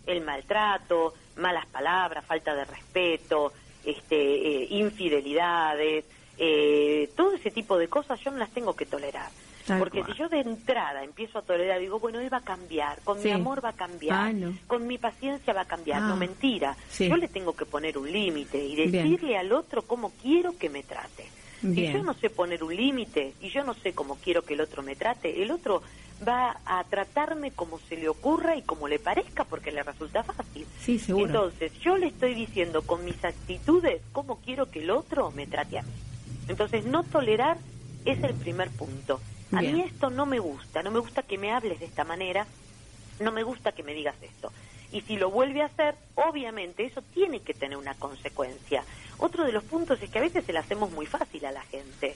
el, 0.05 0.21
maltrato, 0.21 1.13
malas 1.37 1.65
palabras, 1.67 2.25
falta 2.25 2.53
de 2.55 2.65
respeto, 2.65 3.53
este, 3.85 4.15
eh, 4.15 4.67
infidelidades, 4.71 6.05
eh, 6.37 7.09
todo 7.15 7.35
ese 7.35 7.51
tipo 7.51 7.77
de 7.77 7.87
cosas 7.87 8.19
yo 8.19 8.31
no 8.31 8.37
las 8.37 8.49
tengo 8.49 8.75
que 8.75 8.85
tolerar. 8.85 9.29
Porque 9.67 10.03
si 10.03 10.13
yo 10.13 10.29
de 10.29 10.41
entrada 10.41 11.03
empiezo 11.03 11.39
a 11.39 11.41
tolerar, 11.41 11.79
digo, 11.79 11.99
bueno, 11.99 12.19
él 12.19 12.31
va 12.31 12.37
a 12.37 12.41
cambiar, 12.41 12.99
con 13.03 13.21
mi 13.21 13.31
amor 13.31 13.63
va 13.63 13.69
a 13.69 13.73
cambiar, 13.73 14.33
ah, 14.35 14.51
con 14.67 14.85
mi 14.85 14.97
paciencia 14.97 15.53
va 15.53 15.61
a 15.61 15.65
cambiar, 15.65 16.01
no 16.03 16.13
ah. 16.13 16.17
mentira. 16.17 16.77
Yo 16.99 17.17
le 17.17 17.27
tengo 17.27 17.55
que 17.55 17.65
poner 17.65 17.97
un 17.97 18.11
límite 18.11 18.63
y 18.63 18.75
decirle 18.75 19.37
al 19.37 19.51
otro 19.51 19.81
cómo 19.81 20.11
quiero 20.21 20.57
que 20.57 20.69
me 20.69 20.83
trate. 20.83 21.25
Si 21.61 21.91
yo 21.91 22.03
no 22.03 22.13
sé 22.13 22.29
poner 22.29 22.63
un 22.63 22.75
límite 22.75 23.33
y 23.41 23.49
yo 23.49 23.63
no 23.63 23.73
sé 23.73 23.93
cómo 23.93 24.17
quiero 24.17 24.43
que 24.43 24.53
el 24.53 24.61
otro 24.61 24.83
me 24.83 24.95
trate, 24.95 25.41
el 25.41 25.49
otro 25.49 25.81
va 26.25 26.57
a 26.65 26.83
tratarme 26.83 27.51
como 27.51 27.79
se 27.79 27.97
le 27.97 28.07
ocurra 28.07 28.55
y 28.55 28.61
como 28.61 28.87
le 28.87 28.99
parezca 28.99 29.43
porque 29.45 29.71
le 29.71 29.81
resulta 29.81 30.23
fácil. 30.23 30.65
Sí, 30.79 30.99
seguro. 30.99 31.25
Entonces, 31.25 31.71
yo 31.79 31.97
le 31.97 32.07
estoy 32.07 32.35
diciendo 32.35 32.83
con 32.83 33.03
mis 33.03 33.23
actitudes 33.23 34.01
cómo 34.11 34.39
quiero 34.41 34.69
que 34.69 34.79
el 34.79 34.91
otro 34.91 35.31
me 35.31 35.47
trate 35.47 35.79
a 35.79 35.81
mí. 35.81 35.91
Entonces, 36.47 36.85
no 36.85 37.03
tolerar 37.03 37.57
es 38.05 38.23
el 38.23 38.35
primer 38.35 38.69
punto. 38.69 39.19
A 39.51 39.61
mí 39.61 39.81
esto 39.81 40.09
no 40.09 40.25
me 40.25 40.39
gusta, 40.39 40.81
no 40.83 40.91
me 40.91 40.99
gusta 40.99 41.23
que 41.23 41.37
me 41.37 41.51
hables 41.51 41.79
de 41.79 41.85
esta 41.85 42.03
manera, 42.03 42.45
no 43.19 43.31
me 43.31 43.43
gusta 43.43 43.71
que 43.71 43.83
me 43.83 43.93
digas 43.93 44.15
esto. 44.21 44.51
Y 44.91 45.01
si 45.01 45.17
lo 45.17 45.29
vuelve 45.29 45.61
a 45.61 45.65
hacer, 45.65 45.95
obviamente 46.15 46.85
eso 46.85 47.01
tiene 47.13 47.41
que 47.41 47.53
tener 47.53 47.77
una 47.77 47.95
consecuencia. 47.95 48.83
Otro 49.17 49.43
de 49.45 49.51
los 49.51 49.63
puntos 49.63 50.01
es 50.01 50.09
que 50.09 50.19
a 50.19 50.21
veces 50.21 50.45
se 50.45 50.53
le 50.53 50.59
hacemos 50.59 50.91
muy 50.91 51.05
fácil 51.05 51.45
a 51.45 51.51
la 51.51 51.61
gente. 51.63 52.15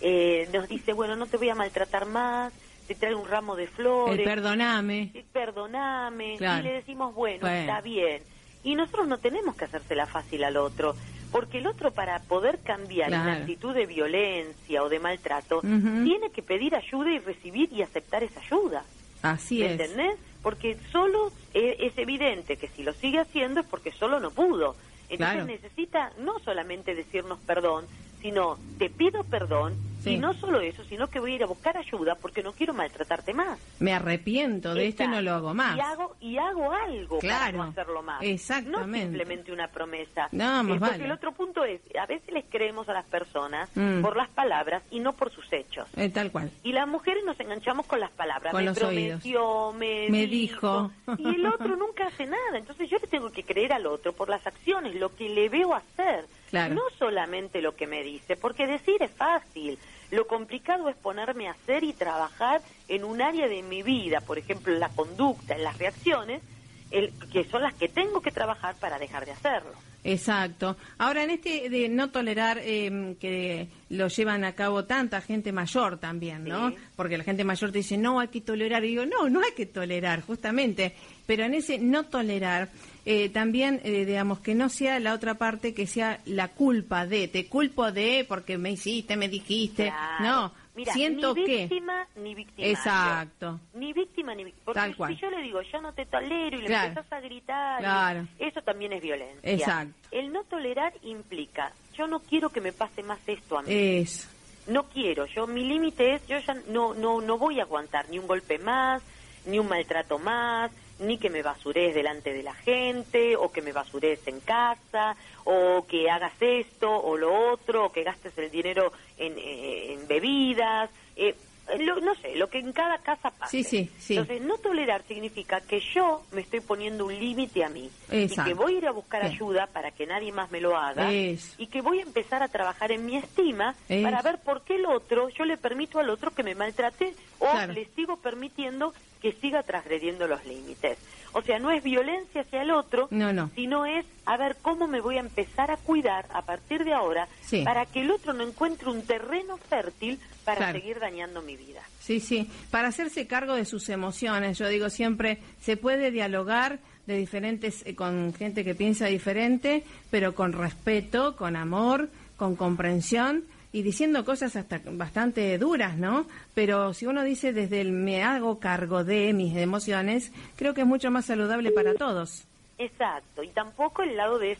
Eh, 0.00 0.48
nos 0.52 0.68
dice, 0.68 0.92
bueno, 0.92 1.16
no 1.16 1.26
te 1.26 1.36
voy 1.36 1.50
a 1.50 1.54
maltratar 1.54 2.06
más, 2.06 2.52
te 2.86 2.94
traigo 2.94 3.20
un 3.20 3.28
ramo 3.28 3.56
de 3.56 3.66
flores. 3.66 4.18
El 4.18 4.24
perdoname. 4.24 5.10
perdoname. 5.32 6.34
Y 6.34 6.62
le 6.62 6.72
decimos, 6.72 7.14
bueno, 7.14 7.46
está 7.46 7.80
bien. 7.80 8.22
Y 8.62 8.74
nosotros 8.74 9.08
no 9.08 9.18
tenemos 9.18 9.56
que 9.56 9.64
hacérsela 9.64 10.06
fácil 10.06 10.44
al 10.44 10.56
otro. 10.56 10.94
Porque 11.30 11.58
el 11.58 11.66
otro, 11.66 11.92
para 11.92 12.18
poder 12.20 12.58
cambiar 12.60 13.10
una 13.10 13.34
actitud 13.34 13.74
de 13.74 13.86
violencia 13.86 14.82
o 14.82 14.88
de 14.88 14.98
maltrato, 14.98 15.60
tiene 15.60 16.30
que 16.32 16.42
pedir 16.42 16.74
ayuda 16.74 17.12
y 17.12 17.18
recibir 17.18 17.72
y 17.72 17.82
aceptar 17.82 18.22
esa 18.24 18.40
ayuda. 18.40 18.84
Así 19.22 19.62
es. 19.62 19.72
¿Entendés? 19.72 20.18
Porque 20.42 20.76
solo 20.90 21.30
e, 21.52 21.76
es, 21.86 21.98
evidente 21.98 22.56
que 22.56 22.68
si 22.68 22.82
lo 22.82 22.92
sigue 22.94 23.20
haciendo 23.20 23.60
es 23.60 23.66
porque 23.66 23.92
solo 23.92 24.18
no 24.20 24.30
pudo. 24.30 24.74
Entonces 25.08 25.44
necesita 25.44 26.12
no 26.18 26.38
solamente 26.38 26.94
decirnos 26.94 27.38
perdón, 27.40 27.84
sino 28.22 28.58
te 28.78 28.88
pido 28.88 29.24
perdón 29.24 29.74
y 30.04 30.18
no 30.18 30.34
solo 30.34 30.60
eso, 30.60 30.84
sino 30.84 31.08
que 31.08 31.20
voy 31.20 31.32
a 31.32 31.34
ir 31.36 31.42
a 31.42 31.46
buscar 31.46 31.76
ayuda 31.76 32.14
porque 32.14 32.42
no 32.42 32.52
quiero 32.52 32.72
maltratarte 32.72 33.34
más. 33.34 33.58
Me 33.78 33.92
arrepiento 33.92 34.74
de 34.74 34.88
esto 34.88 35.04
y 35.04 35.08
no 35.08 35.20
lo 35.20 35.32
hago 35.32 35.54
más. 35.54 35.76
Y 35.76 35.80
hago, 35.80 36.16
y 36.20 36.36
hago 36.38 36.72
algo 36.72 37.18
para 37.20 37.52
no 37.52 37.62
hacerlo 37.64 38.02
más. 38.02 38.22
Exactamente. 38.22 38.88
No 38.88 39.02
simplemente 39.02 39.52
una 39.52 39.68
promesa. 39.68 40.28
No, 40.32 40.62
más 40.62 40.76
eh, 40.76 40.80
porque 40.80 41.04
el 41.04 41.12
otro 41.12 41.32
punto 41.32 41.64
es, 41.64 41.80
a 42.00 42.06
veces 42.06 42.32
les 42.32 42.44
creemos 42.48 42.88
a 42.88 42.92
las 42.92 43.06
personas 43.06 43.68
mm. 43.74 44.00
por 44.00 44.16
las 44.16 44.28
palabras 44.28 44.82
y 44.90 45.00
no 45.00 45.12
por 45.12 45.30
sus 45.30 45.50
hechos. 45.52 45.88
Eh, 45.96 46.08
tal 46.08 46.30
cual. 46.30 46.50
Y 46.62 46.72
las 46.72 46.88
mujeres 46.88 47.24
nos 47.24 47.38
enganchamos 47.40 47.86
con 47.86 48.00
las 48.00 48.10
palabras. 48.10 48.52
Con 48.52 48.62
me 48.62 48.66
los 48.66 48.78
prometió, 48.78 49.72
me, 49.72 50.08
me 50.10 50.26
dijo. 50.26 50.90
Y 51.18 51.34
el 51.34 51.46
otro 51.46 51.76
nunca 51.76 52.06
hace 52.06 52.26
nada. 52.26 52.58
Entonces 52.58 52.88
yo 52.88 52.98
le 52.98 53.06
tengo 53.06 53.30
que 53.30 53.44
creer 53.44 53.72
al 53.72 53.86
otro 53.86 54.12
por 54.12 54.28
las 54.28 54.46
acciones, 54.46 54.94
lo 54.94 55.14
que 55.14 55.28
le 55.28 55.48
veo 55.48 55.74
hacer 55.74 56.26
No 56.52 56.82
solamente 56.98 57.62
lo 57.62 57.76
que 57.76 57.86
me 57.86 58.02
dice, 58.02 58.36
porque 58.36 58.66
decir 58.66 59.00
es 59.02 59.12
fácil. 59.12 59.78
Lo 60.10 60.26
complicado 60.26 60.88
es 60.88 60.96
ponerme 60.96 61.48
a 61.48 61.52
hacer 61.52 61.84
y 61.84 61.92
trabajar 61.92 62.62
en 62.88 63.04
un 63.04 63.22
área 63.22 63.46
de 63.46 63.62
mi 63.62 63.82
vida, 63.82 64.20
por 64.22 64.38
ejemplo, 64.38 64.72
en 64.72 64.80
la 64.80 64.88
conducta, 64.88 65.54
en 65.54 65.62
las 65.62 65.78
reacciones, 65.78 66.42
el, 66.90 67.12
que 67.32 67.44
son 67.44 67.62
las 67.62 67.74
que 67.74 67.88
tengo 67.88 68.20
que 68.20 68.30
trabajar 68.30 68.74
para 68.76 68.98
dejar 68.98 69.24
de 69.24 69.32
hacerlo. 69.32 69.72
Exacto. 70.02 70.76
Ahora, 70.98 71.24
en 71.24 71.30
este 71.30 71.68
de 71.68 71.88
no 71.88 72.10
tolerar 72.10 72.58
em, 72.58 73.16
que 73.16 73.68
lo 73.90 74.08
llevan 74.08 74.44
a 74.44 74.54
cabo 74.54 74.84
tanta 74.84 75.20
gente 75.20 75.52
mayor 75.52 75.98
también, 75.98 76.44
¿no? 76.44 76.72
Porque 76.96 77.18
la 77.18 77.24
gente 77.24 77.44
mayor 77.44 77.70
te 77.70 77.78
dice, 77.78 77.98
no, 77.98 78.18
hay 78.18 78.28
que 78.28 78.40
tolerar. 78.40 78.84
Y 78.84 78.88
digo, 78.88 79.04
no, 79.04 79.28
no 79.28 79.40
hay 79.40 79.52
que 79.54 79.66
tolerar, 79.66 80.22
justamente. 80.22 80.94
Pero 81.26 81.44
en 81.44 81.54
ese 81.54 81.78
no 81.78 82.04
tolerar, 82.04 82.70
eh, 83.04 83.28
también, 83.28 83.80
eh, 83.84 84.06
digamos, 84.06 84.40
que 84.40 84.54
no 84.54 84.70
sea 84.70 84.98
la 85.00 85.12
otra 85.12 85.34
parte 85.34 85.74
que 85.74 85.86
sea 85.86 86.20
la 86.24 86.48
culpa 86.48 87.06
de, 87.06 87.28
te 87.28 87.46
culpo 87.46 87.92
de 87.92 88.24
porque 88.26 88.56
me 88.56 88.72
hiciste, 88.72 89.16
me 89.16 89.28
dijiste. 89.28 89.92
No, 90.20 90.52
siento 90.92 91.34
ni 91.34 91.44
víctima 91.44 92.06
ni 92.16 92.34
víctima. 92.34 92.68
Exacto. 92.68 93.60
Ni 93.74 93.92
víctima 93.92 94.34
ni 94.34 94.44
víctima. 94.44 94.64
Porque 94.64 94.80
Tal 94.80 95.08
si 95.08 95.16
yo 95.16 95.30
le 95.30 95.42
digo, 95.42 95.62
yo 95.62 95.80
no 95.80 95.92
te 95.92 96.06
tolero 96.06 96.58
y 96.58 96.62
le 96.62 96.74
empezás 96.74 97.12
a 97.12 97.20
gritar, 97.20 98.26
eso 98.38 98.62
también 98.62 98.92
es 98.92 99.02
violencia. 99.02 99.50
Exacto. 99.50 99.94
El 100.10 100.32
no 100.32 100.44
tolerar 100.44 100.92
implica, 101.02 101.72
yo 101.96 102.06
no 102.06 102.20
quiero 102.20 102.50
que 102.50 102.60
me 102.60 102.72
pase 102.72 103.02
más 103.02 103.18
esto 103.26 103.58
a 103.58 103.62
mí. 103.62 103.72
Eso. 103.72 104.28
No 104.66 104.84
quiero, 104.84 105.26
yo 105.26 105.46
mi 105.46 105.64
límite 105.64 106.14
es, 106.14 106.26
yo 106.28 106.38
ya 106.38 106.54
no, 106.68 106.94
no, 106.94 107.20
no 107.20 107.38
voy 107.38 107.58
a 107.58 107.64
aguantar 107.64 108.08
ni 108.08 108.18
un 108.18 108.26
golpe 108.26 108.58
más, 108.58 109.02
ni 109.46 109.58
un 109.58 109.68
maltrato 109.68 110.18
más, 110.18 110.70
ni 111.00 111.18
que 111.18 111.30
me 111.30 111.42
basures 111.42 111.94
delante 111.94 112.32
de 112.32 112.42
la 112.42 112.54
gente, 112.54 113.36
o 113.36 113.50
que 113.50 113.62
me 113.62 113.72
basures 113.72 114.20
en 114.26 114.40
casa, 114.40 115.16
o 115.44 115.86
que 115.86 116.10
hagas 116.10 116.34
esto 116.40 116.90
o 116.90 117.16
lo 117.16 117.52
otro, 117.52 117.86
o 117.86 117.92
que 117.92 118.04
gastes 118.04 118.36
el 118.38 118.50
dinero 118.50 118.92
en, 119.16 119.34
eh, 119.36 119.98
bebidas. 120.06 120.90
Eh, 121.16 121.34
no 121.78 122.14
sé, 122.16 122.34
lo 122.34 122.48
que 122.48 122.58
en 122.58 122.72
cada 122.72 122.98
casa 122.98 123.30
pasa. 123.30 123.50
Sí, 123.50 123.62
sí, 123.62 123.88
Entonces, 124.08 124.42
no 124.42 124.58
tolerar 124.58 125.02
significa 125.06 125.60
que 125.60 125.80
yo 125.94 126.22
me 126.32 126.40
estoy 126.40 126.60
poniendo 126.60 127.06
un 127.06 127.16
límite 127.16 127.64
a 127.64 127.68
mí 127.68 127.88
y 128.10 128.28
que 128.28 128.54
voy 128.54 128.74
a 128.74 128.78
ir 128.78 128.86
a 128.88 128.92
buscar 128.92 129.22
ayuda 129.22 129.68
para 129.68 129.90
que 129.92 130.06
nadie 130.06 130.32
más 130.32 130.50
me 130.50 130.60
lo 130.60 130.76
haga 130.76 131.12
y 131.12 131.66
que 131.70 131.80
voy 131.80 132.00
a 132.00 132.02
empezar 132.02 132.42
a 132.42 132.48
trabajar 132.48 132.90
en 132.92 133.06
mi 133.06 133.16
estima 133.16 133.74
para 134.02 134.22
ver 134.22 134.38
por 134.38 134.62
qué 134.62 134.76
el 134.76 134.86
otro, 134.86 135.28
yo 135.28 135.44
le 135.44 135.56
permito 135.56 135.98
al 136.00 136.10
otro 136.10 136.32
que 136.32 136.42
me 136.42 136.54
maltrate 136.54 137.14
o 137.40 137.66
le 137.66 137.86
sigo 137.96 138.16
permitiendo 138.18 138.94
que 139.20 139.32
siga 139.32 139.62
transgrediendo 139.62 140.26
los 140.26 140.44
límites. 140.46 140.98
O 141.32 141.42
sea, 141.42 141.58
no 141.58 141.70
es 141.70 141.82
violencia 141.82 142.40
hacia 142.40 142.62
el 142.62 142.70
otro, 142.70 143.08
sino 143.54 143.86
es 143.86 144.04
a 144.24 144.36
ver 144.36 144.56
cómo 144.62 144.88
me 144.88 145.00
voy 145.00 145.16
a 145.16 145.20
empezar 145.20 145.70
a 145.70 145.76
cuidar 145.76 146.26
a 146.32 146.42
partir 146.42 146.84
de 146.84 146.92
ahora 146.92 147.28
para 147.64 147.86
que 147.86 148.00
el 148.00 148.10
otro 148.10 148.32
no 148.32 148.42
encuentre 148.44 148.90
un 148.90 149.02
terreno 149.02 149.56
fértil 149.56 150.18
para 150.44 150.72
seguir 150.72 150.98
dañando 150.98 151.42
mi 151.42 151.56
vida. 151.56 151.82
Sí, 152.00 152.18
sí, 152.18 152.50
para 152.70 152.88
hacerse 152.88 153.26
cargo 153.26 153.54
de 153.54 153.64
sus 153.64 153.88
emociones. 153.88 154.58
Yo 154.58 154.68
digo 154.68 154.90
siempre, 154.90 155.38
se 155.60 155.76
puede 155.76 156.10
dialogar 156.10 156.80
de 157.06 157.16
diferentes 157.16 157.82
eh, 157.86 157.94
con 157.94 158.34
gente 158.34 158.64
que 158.64 158.74
piensa 158.74 159.06
diferente, 159.06 159.84
pero 160.10 160.34
con 160.34 160.52
respeto, 160.52 161.36
con 161.36 161.56
amor, 161.56 162.08
con 162.36 162.56
comprensión 162.56 163.44
y 163.72 163.82
diciendo 163.82 164.24
cosas 164.24 164.56
hasta 164.56 164.80
bastante 164.84 165.56
duras, 165.58 165.96
¿no? 165.96 166.26
Pero 166.54 166.92
si 166.92 167.06
uno 167.06 167.22
dice 167.22 167.52
desde 167.52 167.80
el 167.80 167.92
me 167.92 168.22
hago 168.22 168.58
cargo 168.58 169.04
de 169.04 169.32
mis 169.32 169.56
emociones, 169.56 170.32
creo 170.56 170.74
que 170.74 170.82
es 170.82 170.86
mucho 170.86 171.10
más 171.10 171.26
saludable 171.26 171.70
para 171.70 171.94
todos. 171.94 172.44
Exacto, 172.78 173.42
y 173.42 173.48
tampoco 173.48 174.02
el 174.02 174.16
lado 174.16 174.38
de 174.38 174.56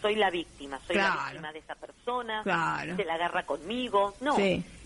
soy 0.00 0.14
la 0.14 0.30
víctima, 0.30 0.78
soy 0.86 0.94
la 0.96 1.24
víctima 1.24 1.52
de 1.52 1.58
esa 1.58 1.74
persona, 1.74 2.44
se 2.44 3.04
la 3.04 3.14
agarra 3.14 3.44
conmigo, 3.44 4.14
no. 4.20 4.36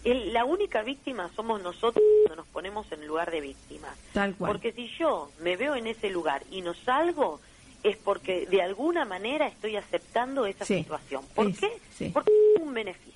la 0.03 0.45
única 0.47 0.83
víctima 0.83 1.29
somos 1.37 1.63
nosotros 1.63 2.03
cuando 2.25 2.43
nos 2.43 2.47
ponemos 2.47 2.91
en 2.91 3.07
lugar 3.07 3.31
de 3.31 3.43
víctima. 3.43 3.89
Tal 4.15 4.35
cual. 4.35 4.53
Porque 4.53 4.73
si 4.73 4.89
yo 4.99 5.31
me 5.41 5.59
veo 5.59 5.77
en 5.77 5.89
ese 5.89 6.09
lugar 6.09 6.43
y 6.51 6.63
no 6.63 6.73
salgo, 6.73 7.39
es 7.83 7.99
porque 7.99 8.47
de 8.47 8.63
alguna 8.63 9.05
manera 9.05 9.47
estoy 9.47 9.77
aceptando 9.77 10.47
esa 10.47 10.65
situación. 10.65 11.23
¿Por 11.35 11.53
qué? 11.55 11.71
Porque 12.15 12.31
es 12.57 12.63
un 12.63 12.73
beneficio. 12.73 13.10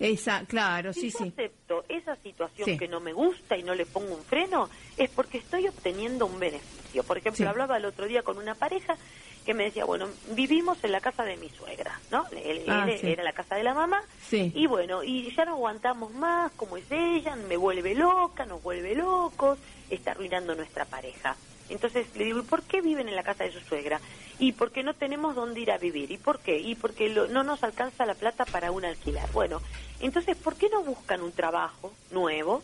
Esa, 0.00 0.44
claro, 0.46 0.92
si 0.92 1.10
sí, 1.10 1.18
yo 1.18 1.26
acepto 1.26 1.84
esa 1.88 2.14
situación 2.16 2.78
que 2.78 2.86
no 2.86 3.00
me 3.00 3.12
gusta 3.12 3.56
y 3.56 3.62
no 3.62 3.74
le 3.74 3.84
pongo 3.84 4.14
un 4.14 4.22
freno, 4.22 4.68
es 4.96 5.10
porque 5.10 5.38
estoy 5.38 5.66
obteniendo 5.66 6.26
un 6.26 6.38
beneficio. 6.38 7.02
Por 7.02 7.18
ejemplo, 7.18 7.48
hablaba 7.48 7.76
el 7.76 7.84
otro 7.84 8.06
día 8.06 8.22
con 8.22 8.38
una 8.38 8.54
pareja 8.54 8.96
que 9.44 9.54
me 9.54 9.64
decía, 9.64 9.86
bueno, 9.86 10.08
vivimos 10.32 10.76
en 10.84 10.92
la 10.92 11.00
casa 11.00 11.24
de 11.24 11.36
mi 11.38 11.48
suegra, 11.48 11.98
¿no? 12.10 12.26
Él, 12.32 12.64
ah, 12.68 12.86
era 12.86 13.22
la 13.22 13.32
casa 13.32 13.56
de 13.56 13.62
la 13.62 13.72
mamá. 13.72 14.02
Y 14.30 14.66
bueno, 14.66 15.02
y 15.02 15.34
ya 15.34 15.46
no 15.46 15.52
aguantamos 15.52 16.12
más, 16.12 16.52
como 16.52 16.76
es 16.76 16.84
ella, 16.90 17.34
me 17.34 17.56
vuelve 17.56 17.94
loca, 17.94 18.44
nos 18.44 18.62
vuelve 18.62 18.94
locos, 18.94 19.58
está 19.88 20.10
arruinando 20.10 20.54
nuestra 20.54 20.84
pareja. 20.84 21.34
Entonces 21.68 22.06
le 22.16 22.24
digo, 22.24 22.40
¿y 22.40 22.42
por 22.42 22.62
qué 22.62 22.80
viven 22.80 23.08
en 23.08 23.16
la 23.16 23.22
casa 23.22 23.44
de 23.44 23.52
su 23.52 23.60
suegra? 23.60 24.00
Y 24.38 24.52
porque 24.52 24.82
no 24.82 24.94
tenemos 24.94 25.34
dónde 25.34 25.60
ir 25.60 25.70
a 25.70 25.78
vivir. 25.78 26.10
¿Y 26.10 26.16
por 26.16 26.38
qué? 26.40 26.58
Y 26.58 26.74
porque 26.74 27.08
no 27.08 27.42
nos 27.42 27.62
alcanza 27.64 28.06
la 28.06 28.14
plata 28.14 28.44
para 28.44 28.70
un 28.70 28.84
alquiler. 28.84 29.28
Bueno, 29.32 29.60
entonces, 30.00 30.36
¿por 30.36 30.56
qué 30.56 30.68
no 30.68 30.82
buscan 30.82 31.22
un 31.22 31.32
trabajo 31.32 31.92
nuevo 32.10 32.62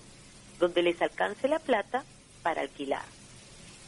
donde 0.58 0.82
les 0.82 1.00
alcance 1.02 1.48
la 1.48 1.58
plata 1.58 2.04
para 2.42 2.62
alquilar? 2.62 3.02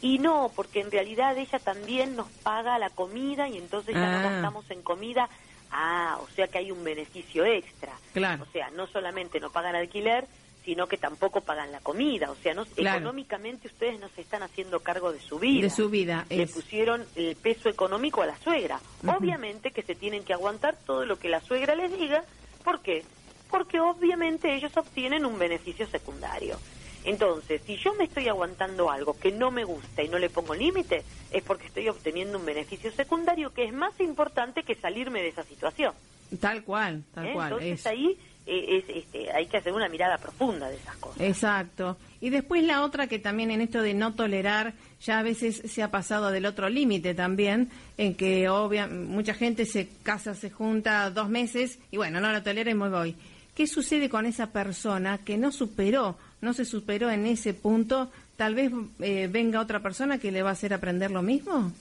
Y 0.01 0.19
no, 0.19 0.51
porque 0.55 0.81
en 0.81 0.91
realidad 0.91 1.37
ella 1.37 1.59
también 1.59 2.15
nos 2.15 2.27
paga 2.43 2.77
la 2.77 2.89
comida 2.89 3.47
y 3.47 3.57
entonces 3.57 3.95
ya 3.95 4.11
no 4.11 4.19
ah. 4.19 4.31
gastamos 4.31 4.69
en 4.69 4.81
comida. 4.83 5.29
Ah, 5.71 6.19
o 6.21 6.27
sea 6.35 6.47
que 6.47 6.59
hay 6.59 6.71
un 6.71 6.83
beneficio 6.83 7.45
extra. 7.45 7.93
Claro. 8.13 8.43
O 8.43 8.51
sea, 8.51 8.69
no 8.71 8.87
solamente 8.87 9.39
no 9.39 9.49
pagan 9.49 9.75
alquiler, 9.75 10.27
sino 10.67 10.85
que 10.85 10.97
tampoco 10.97 11.39
pagan 11.39 11.71
la 11.71 11.79
comida. 11.79 12.29
O 12.29 12.35
sea, 12.35 12.53
no, 12.53 12.65
económicamente 12.75 13.69
ustedes 13.69 14.01
no 14.01 14.09
se 14.09 14.19
están 14.19 14.43
haciendo 14.43 14.81
cargo 14.81 15.13
de 15.13 15.21
su 15.21 15.39
vida. 15.39 15.61
De 15.61 15.69
su 15.69 15.89
vida. 15.89 16.25
Le 16.29 16.45
pusieron 16.45 17.05
el 17.15 17.37
peso 17.37 17.69
económico 17.69 18.21
a 18.21 18.25
la 18.25 18.37
suegra. 18.39 18.77
Obviamente 19.07 19.71
que 19.71 19.81
se 19.81 19.95
tienen 19.95 20.25
que 20.25 20.33
aguantar 20.33 20.75
todo 20.85 21.05
lo 21.05 21.17
que 21.17 21.29
la 21.29 21.39
suegra 21.39 21.73
les 21.73 21.97
diga. 21.97 22.21
¿Por 22.65 22.81
qué? 22.81 23.05
Porque 23.49 23.79
obviamente 23.79 24.53
ellos 24.53 24.75
obtienen 24.75 25.25
un 25.25 25.39
beneficio 25.39 25.87
secundario. 25.87 26.59
Entonces, 27.05 27.61
si 27.65 27.77
yo 27.77 27.93
me 27.93 28.03
estoy 28.03 28.27
aguantando 28.27 28.91
algo 28.91 29.17
que 29.17 29.31
no 29.31 29.51
me 29.51 29.63
gusta 29.63 30.03
y 30.03 30.09
no 30.09 30.19
le 30.19 30.29
pongo 30.29 30.53
límite, 30.53 31.05
es 31.31 31.43
porque 31.43 31.67
estoy 31.67 31.87
obteniendo 31.87 32.37
un 32.37 32.45
beneficio 32.45 32.91
secundario 32.91 33.53
que 33.53 33.63
es 33.63 33.73
más 33.73 33.97
importante 34.01 34.63
que 34.63 34.75
salirme 34.75 35.21
de 35.21 35.29
esa 35.29 35.43
situación. 35.43 35.93
Tal 36.41 36.61
cual, 36.65 37.05
tal 37.13 37.27
¿Eh? 37.27 37.33
cual. 37.33 37.53
Entonces 37.53 37.87
ahí 37.87 38.17
es, 38.47 38.85
este, 38.87 39.31
hay 39.31 39.45
que 39.47 39.57
hacer 39.57 39.73
una 39.73 39.89
mirada 39.89 40.17
profunda 40.17 40.69
de 40.69 40.77
esas 40.77 40.95
cosas. 40.97 41.21
Exacto. 41.21 41.97
Y 42.21 42.29
después 42.29 42.63
la 42.63 42.83
otra 42.83 43.07
que 43.07 43.19
también 43.19 43.51
en 43.51 43.61
esto 43.61 43.81
de 43.81 43.93
no 43.93 44.13
tolerar, 44.13 44.73
ya 45.01 45.19
a 45.19 45.23
veces 45.23 45.61
se 45.65 45.83
ha 45.83 45.91
pasado 45.91 46.31
del 46.31 46.45
otro 46.45 46.69
límite 46.69 47.13
también, 47.13 47.69
en 47.97 48.15
que 48.15 48.49
obvia, 48.49 48.87
mucha 48.87 49.33
gente 49.33 49.65
se 49.65 49.89
casa, 50.03 50.33
se 50.33 50.49
junta 50.49 51.09
dos 51.11 51.29
meses 51.29 51.79
y 51.91 51.97
bueno, 51.97 52.19
no 52.21 52.31
lo 52.31 52.41
tolera 52.41 52.71
y 52.71 52.75
me 52.75 52.89
voy. 52.89 53.15
¿Qué 53.53 53.67
sucede 53.67 54.09
con 54.09 54.25
esa 54.25 54.47
persona 54.51 55.17
que 55.19 55.37
no 55.37 55.51
superó, 55.51 56.17
no 56.41 56.53
se 56.53 56.63
superó 56.63 57.09
en 57.09 57.25
ese 57.25 57.53
punto? 57.53 58.11
Tal 58.35 58.55
vez 58.55 58.71
eh, 58.99 59.27
venga 59.29 59.59
otra 59.59 59.81
persona 59.81 60.19
que 60.19 60.31
le 60.31 60.43
va 60.43 60.49
a 60.49 60.53
hacer 60.53 60.73
aprender 60.73 61.11
lo 61.11 61.21
mismo. 61.21 61.71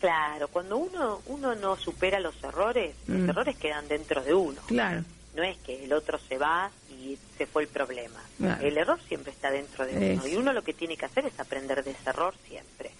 Claro, 0.00 0.48
cuando 0.48 0.78
uno 0.78 1.20
uno 1.26 1.54
no 1.54 1.76
supera 1.76 2.18
los 2.20 2.42
errores, 2.42 2.94
los 3.06 3.18
mm. 3.18 3.30
errores 3.30 3.56
quedan 3.56 3.86
dentro 3.88 4.22
de 4.22 4.32
uno. 4.32 4.60
Claro 4.66 5.04
no 5.34 5.42
es 5.42 5.56
que 5.58 5.84
el 5.84 5.92
otro 5.92 6.18
se 6.18 6.38
va 6.38 6.70
y 6.90 7.18
se 7.36 7.46
fue 7.46 7.62
el 7.62 7.68
problema. 7.68 8.20
El 8.60 8.76
error 8.76 8.98
siempre 9.06 9.32
está 9.32 9.50
dentro 9.50 9.86
de 9.86 10.14
uno 10.14 10.26
y 10.26 10.36
uno 10.36 10.52
lo 10.52 10.62
que 10.62 10.72
tiene 10.72 10.96
que 10.96 11.06
hacer 11.06 11.26
es 11.26 11.38
aprender 11.38 11.82
de 11.84 11.92
ese 11.92 12.10
error 12.10 12.34
siempre, 12.46 12.90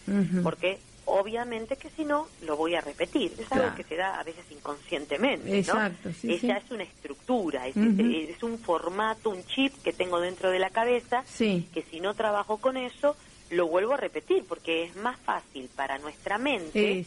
porque 0.42 0.78
obviamente 1.08 1.76
que 1.76 1.88
si 1.90 2.04
no 2.04 2.28
lo 2.42 2.56
voy 2.56 2.74
a 2.74 2.80
repetir. 2.80 3.32
Es 3.38 3.50
algo 3.52 3.74
que 3.74 3.82
se 3.82 3.96
da 3.96 4.20
a 4.20 4.22
veces 4.24 4.44
inconscientemente, 4.50 5.58
Exacto, 5.58 6.10
¿no? 6.22 6.32
Esa 6.32 6.56
es 6.58 6.70
una 6.70 6.82
estructura, 6.82 7.66
es, 7.66 7.76
es, 7.76 8.42
un 8.42 8.58
formato, 8.58 9.30
un 9.30 9.44
chip 9.46 9.74
que 9.82 9.92
tengo 9.92 10.20
dentro 10.20 10.50
de 10.50 10.58
la 10.58 10.70
cabeza 10.70 11.24
que 11.38 11.84
si 11.90 12.00
no 12.00 12.14
trabajo 12.14 12.58
con 12.58 12.76
eso 12.76 13.16
lo 13.50 13.66
vuelvo 13.66 13.94
a 13.94 13.96
repetir 13.96 14.44
porque 14.46 14.84
es 14.84 14.96
más 14.96 15.18
fácil 15.20 15.68
para 15.74 15.98
nuestra 15.98 16.38
mente 16.38 17.04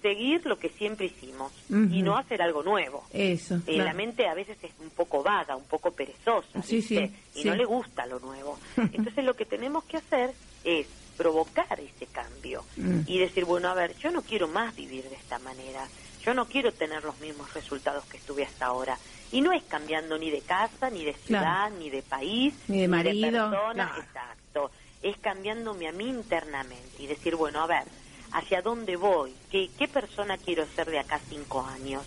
seguir 0.00 0.46
lo 0.46 0.58
que 0.58 0.70
siempre 0.70 1.06
hicimos 1.06 1.52
y 1.68 2.02
no 2.02 2.16
hacer 2.16 2.42
algo 2.42 2.62
nuevo. 2.62 3.04
Eso. 3.12 3.60
Eh, 3.66 3.78
la 3.78 3.92
mente 3.92 4.26
a 4.26 4.34
veces 4.34 4.56
es 4.62 4.70
un 4.80 4.90
poco 4.90 5.22
vaga, 5.22 5.56
un 5.56 5.64
poco 5.64 5.90
perezosa 5.90 6.60
y 6.70 7.44
no 7.44 7.54
le 7.54 7.64
gusta 7.64 8.06
lo 8.06 8.18
nuevo. 8.20 8.58
Entonces 8.76 9.24
lo 9.24 9.34
que 9.34 9.44
tenemos 9.44 9.84
que 9.84 9.98
hacer 9.98 10.32
es 10.64 10.86
provocar 11.16 11.80
ese 11.80 12.06
cambio 12.06 12.64
mm. 12.76 13.00
y 13.06 13.18
decir, 13.18 13.44
bueno, 13.44 13.68
a 13.68 13.74
ver, 13.74 13.96
yo 13.96 14.10
no 14.10 14.22
quiero 14.22 14.48
más 14.48 14.76
vivir 14.76 15.04
de 15.04 15.16
esta 15.16 15.38
manera, 15.38 15.86
yo 16.22 16.34
no 16.34 16.46
quiero 16.46 16.72
tener 16.72 17.02
los 17.04 17.18
mismos 17.20 17.54
resultados 17.54 18.04
que 18.04 18.18
estuve 18.18 18.44
hasta 18.44 18.66
ahora. 18.66 18.98
Y 19.32 19.40
no 19.40 19.52
es 19.52 19.62
cambiando 19.64 20.18
ni 20.18 20.30
de 20.30 20.40
casa, 20.40 20.88
ni 20.90 21.04
de 21.04 21.14
ciudad, 21.14 21.70
ni 21.78 21.90
de 21.90 22.02
país, 22.02 22.54
ni 22.68 22.82
de 22.82 22.88
marido. 22.88 23.50
exacto 23.72 24.70
es 25.02 25.16
cambiándome 25.18 25.88
a 25.88 25.92
mí 25.92 26.08
internamente 26.08 27.02
y 27.02 27.06
decir, 27.06 27.36
bueno, 27.36 27.60
a 27.62 27.66
ver, 27.66 27.84
¿hacia 28.32 28.62
dónde 28.62 28.96
voy? 28.96 29.34
¿Qué, 29.50 29.70
qué 29.78 29.88
persona 29.88 30.38
quiero 30.38 30.66
ser 30.74 30.90
de 30.90 30.98
acá 30.98 31.20
cinco 31.28 31.62
años? 31.62 32.04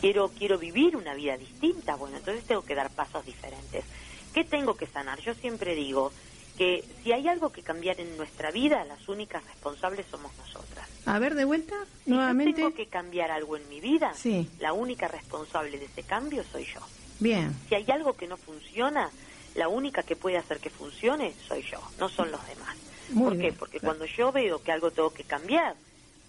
quiero 0.00 0.28
quiero 0.28 0.58
vivir 0.58 0.96
una 0.96 1.14
vida 1.14 1.36
distinta, 1.36 1.96
bueno, 1.96 2.16
entonces 2.16 2.44
tengo 2.44 2.62
que 2.62 2.74
dar 2.74 2.90
pasos 2.90 3.24
diferentes. 3.24 3.84
¿Qué 4.32 4.44
tengo 4.44 4.74
que 4.74 4.86
sanar? 4.86 5.20
Yo 5.20 5.34
siempre 5.34 5.74
digo 5.74 6.12
que 6.56 6.84
si 7.02 7.12
hay 7.12 7.28
algo 7.28 7.50
que 7.50 7.62
cambiar 7.62 8.00
en 8.00 8.16
nuestra 8.16 8.50
vida, 8.50 8.84
las 8.84 9.08
únicas 9.08 9.44
responsables 9.44 10.06
somos 10.10 10.32
nosotras. 10.36 10.88
A 11.06 11.18
ver, 11.18 11.34
de 11.34 11.44
vuelta, 11.44 11.74
nuevamente. 12.06 12.52
Si 12.52 12.56
tengo 12.56 12.74
que 12.74 12.86
cambiar 12.86 13.30
algo 13.30 13.56
en 13.56 13.68
mi 13.68 13.80
vida, 13.80 14.12
sí. 14.14 14.48
la 14.58 14.72
única 14.72 15.08
responsable 15.08 15.78
de 15.78 15.86
ese 15.86 16.02
cambio 16.02 16.44
soy 16.50 16.64
yo. 16.64 16.80
Bien. 17.20 17.54
Si 17.68 17.74
hay 17.74 17.86
algo 17.90 18.14
que 18.14 18.26
no 18.26 18.36
funciona, 18.36 19.10
la 19.58 19.68
única 19.68 20.04
que 20.04 20.14
puede 20.14 20.38
hacer 20.38 20.60
que 20.60 20.70
funcione 20.70 21.34
soy 21.46 21.62
yo, 21.62 21.80
no 21.98 22.08
son 22.08 22.30
los 22.30 22.40
demás. 22.46 22.76
¿Por 23.12 23.36
qué? 23.36 23.52
Porque 23.52 23.80
cuando 23.80 24.04
yo 24.04 24.30
veo 24.30 24.62
que 24.62 24.70
algo 24.70 24.90
tengo 24.92 25.12
que 25.12 25.24
cambiar, 25.24 25.74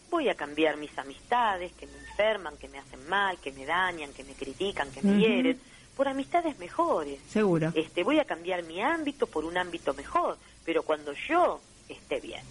voy 0.09 0.29
a 0.29 0.35
cambiar 0.35 0.77
mis 0.77 0.97
amistades 0.97 1.71
que 1.73 1.85
me 1.85 1.97
enferman, 2.09 2.57
que 2.57 2.67
me 2.67 2.79
hacen 2.79 3.07
mal, 3.07 3.37
que 3.37 3.51
me 3.51 3.65
dañan, 3.65 4.11
que 4.13 4.23
me 4.23 4.33
critican, 4.33 4.89
que 4.91 5.03
me 5.03 5.19
hieren, 5.19 5.59
por 5.95 6.07
amistades 6.07 6.57
mejores. 6.57 7.19
Seguro. 7.29 7.71
Este, 7.75 8.03
voy 8.03 8.19
a 8.19 8.25
cambiar 8.25 8.63
mi 8.63 8.81
ámbito 8.81 9.27
por 9.27 9.45
un 9.45 9.57
ámbito 9.57 9.93
mejor, 9.93 10.37
pero 10.65 10.81
cuando 10.81 11.13
yo 11.13 11.59
esté 11.87 12.19
bien. 12.19 12.41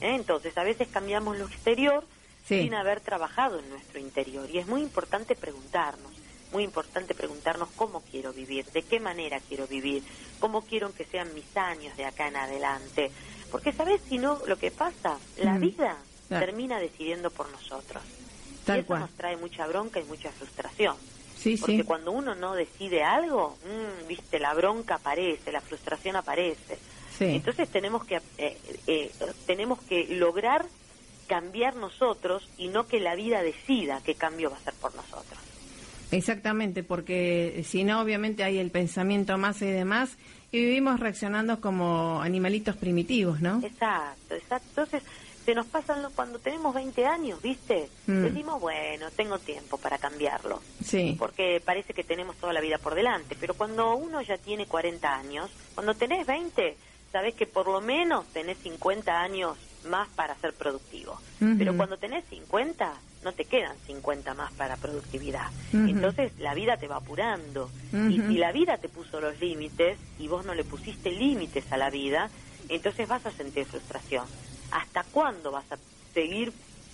¿eh? 0.00 0.14
Entonces, 0.14 0.56
a 0.56 0.62
veces 0.62 0.88
cambiamos 0.88 1.36
lo 1.36 1.46
exterior 1.46 2.04
sin 2.46 2.74
haber 2.74 3.00
trabajado 3.00 3.58
en 3.58 3.68
nuestro 3.68 4.00
interior 4.00 4.48
y 4.50 4.58
es 4.58 4.66
muy 4.66 4.82
importante 4.82 5.36
preguntarnos 5.36 6.12
muy 6.52 6.64
importante 6.64 7.14
preguntarnos 7.14 7.68
cómo 7.76 8.02
quiero 8.02 8.32
vivir, 8.32 8.66
de 8.66 8.82
qué 8.82 9.00
manera 9.00 9.40
quiero 9.40 9.66
vivir, 9.66 10.02
cómo 10.38 10.62
quiero 10.62 10.92
que 10.94 11.04
sean 11.04 11.34
mis 11.34 11.56
años 11.56 11.96
de 11.96 12.04
acá 12.04 12.28
en 12.28 12.36
adelante. 12.36 13.10
Porque, 13.50 13.72
¿sabes? 13.72 14.00
Si 14.08 14.18
no, 14.18 14.40
lo 14.46 14.56
que 14.58 14.70
pasa, 14.70 15.18
la 15.38 15.58
vida 15.58 15.96
termina 16.28 16.78
decidiendo 16.78 17.30
por 17.30 17.50
nosotros. 17.50 18.02
y 18.66 18.70
eso 18.70 18.98
nos 18.98 19.10
trae 19.10 19.36
mucha 19.36 19.66
bronca 19.66 20.00
y 20.00 20.04
mucha 20.04 20.30
frustración. 20.30 20.96
Sí, 21.36 21.56
Porque 21.56 21.84
cuando 21.84 22.12
uno 22.12 22.36
no 22.36 22.54
decide 22.54 23.02
algo, 23.02 23.58
mmm, 23.64 24.06
viste, 24.06 24.38
la 24.38 24.54
bronca 24.54 24.94
aparece, 24.96 25.50
la 25.50 25.60
frustración 25.60 26.16
aparece. 26.16 26.78
Entonces 27.20 27.68
tenemos 27.68 28.04
que 28.04 28.20
eh, 28.38 28.58
eh, 28.86 29.12
tenemos 29.46 29.80
que 29.82 30.06
lograr 30.08 30.66
cambiar 31.26 31.76
nosotros 31.76 32.48
y 32.58 32.68
no 32.68 32.86
que 32.86 33.00
la 33.00 33.14
vida 33.14 33.42
decida 33.42 34.00
qué 34.04 34.14
cambio 34.14 34.50
va 34.50 34.56
a 34.56 34.60
ser 34.60 34.74
por 34.74 34.94
nosotros. 34.94 35.38
Exactamente, 36.12 36.82
porque 36.82 37.64
si 37.66 37.84
no, 37.84 38.00
obviamente 38.00 38.44
hay 38.44 38.58
el 38.58 38.70
pensamiento 38.70 39.36
más 39.38 39.60
y 39.62 39.66
demás, 39.66 40.16
y 40.52 40.60
vivimos 40.60 41.00
reaccionando 41.00 41.60
como 41.60 42.20
animalitos 42.20 42.76
primitivos, 42.76 43.40
¿no? 43.40 43.60
Exacto, 43.64 44.34
exacto. 44.34 44.68
Entonces, 44.68 45.02
se 45.44 45.54
nos 45.54 45.66
pasan 45.66 46.06
cuando 46.14 46.38
tenemos 46.38 46.74
20 46.74 47.06
años, 47.06 47.42
¿viste? 47.42 47.88
Mm. 48.06 48.22
Decimos, 48.22 48.60
bueno, 48.60 49.10
tengo 49.10 49.38
tiempo 49.38 49.78
para 49.78 49.98
cambiarlo. 49.98 50.60
Sí. 50.84 51.16
Porque 51.18 51.60
parece 51.64 51.94
que 51.94 52.04
tenemos 52.04 52.36
toda 52.36 52.52
la 52.52 52.60
vida 52.60 52.78
por 52.78 52.94
delante. 52.94 53.36
Pero 53.40 53.54
cuando 53.54 53.96
uno 53.96 54.20
ya 54.22 54.36
tiene 54.36 54.66
40 54.66 55.14
años, 55.14 55.50
cuando 55.74 55.94
tenés 55.94 56.26
20, 56.26 56.76
sabes 57.10 57.34
que 57.34 57.46
por 57.46 57.66
lo 57.66 57.80
menos 57.80 58.26
tenés 58.32 58.58
50 58.58 59.20
años 59.20 59.56
más 59.86 60.08
para 60.10 60.36
ser 60.36 60.52
productivo. 60.52 61.18
Pero 61.58 61.76
cuando 61.76 61.96
tenés 61.96 62.24
50, 62.30 62.92
no 63.24 63.32
te 63.32 63.44
quedan 63.44 63.76
50 63.86 64.34
más 64.34 64.52
para 64.52 64.76
productividad. 64.76 65.50
Entonces 65.72 66.32
la 66.38 66.54
vida 66.54 66.76
te 66.76 66.88
va 66.88 66.96
apurando. 66.96 67.70
Y 67.92 68.20
si 68.20 68.38
la 68.38 68.52
vida 68.52 68.78
te 68.78 68.88
puso 68.88 69.20
los 69.20 69.40
límites 69.40 69.98
y 70.18 70.28
vos 70.28 70.44
no 70.44 70.54
le 70.54 70.64
pusiste 70.64 71.10
límites 71.10 71.70
a 71.72 71.76
la 71.76 71.90
vida, 71.90 72.30
entonces 72.68 73.08
vas 73.08 73.24
a 73.26 73.30
sentir 73.30 73.66
frustración. 73.66 74.26
¿Hasta 74.70 75.04
cuándo 75.04 75.50
vas 75.50 75.70
a 75.70 75.78
seguir 76.14 76.52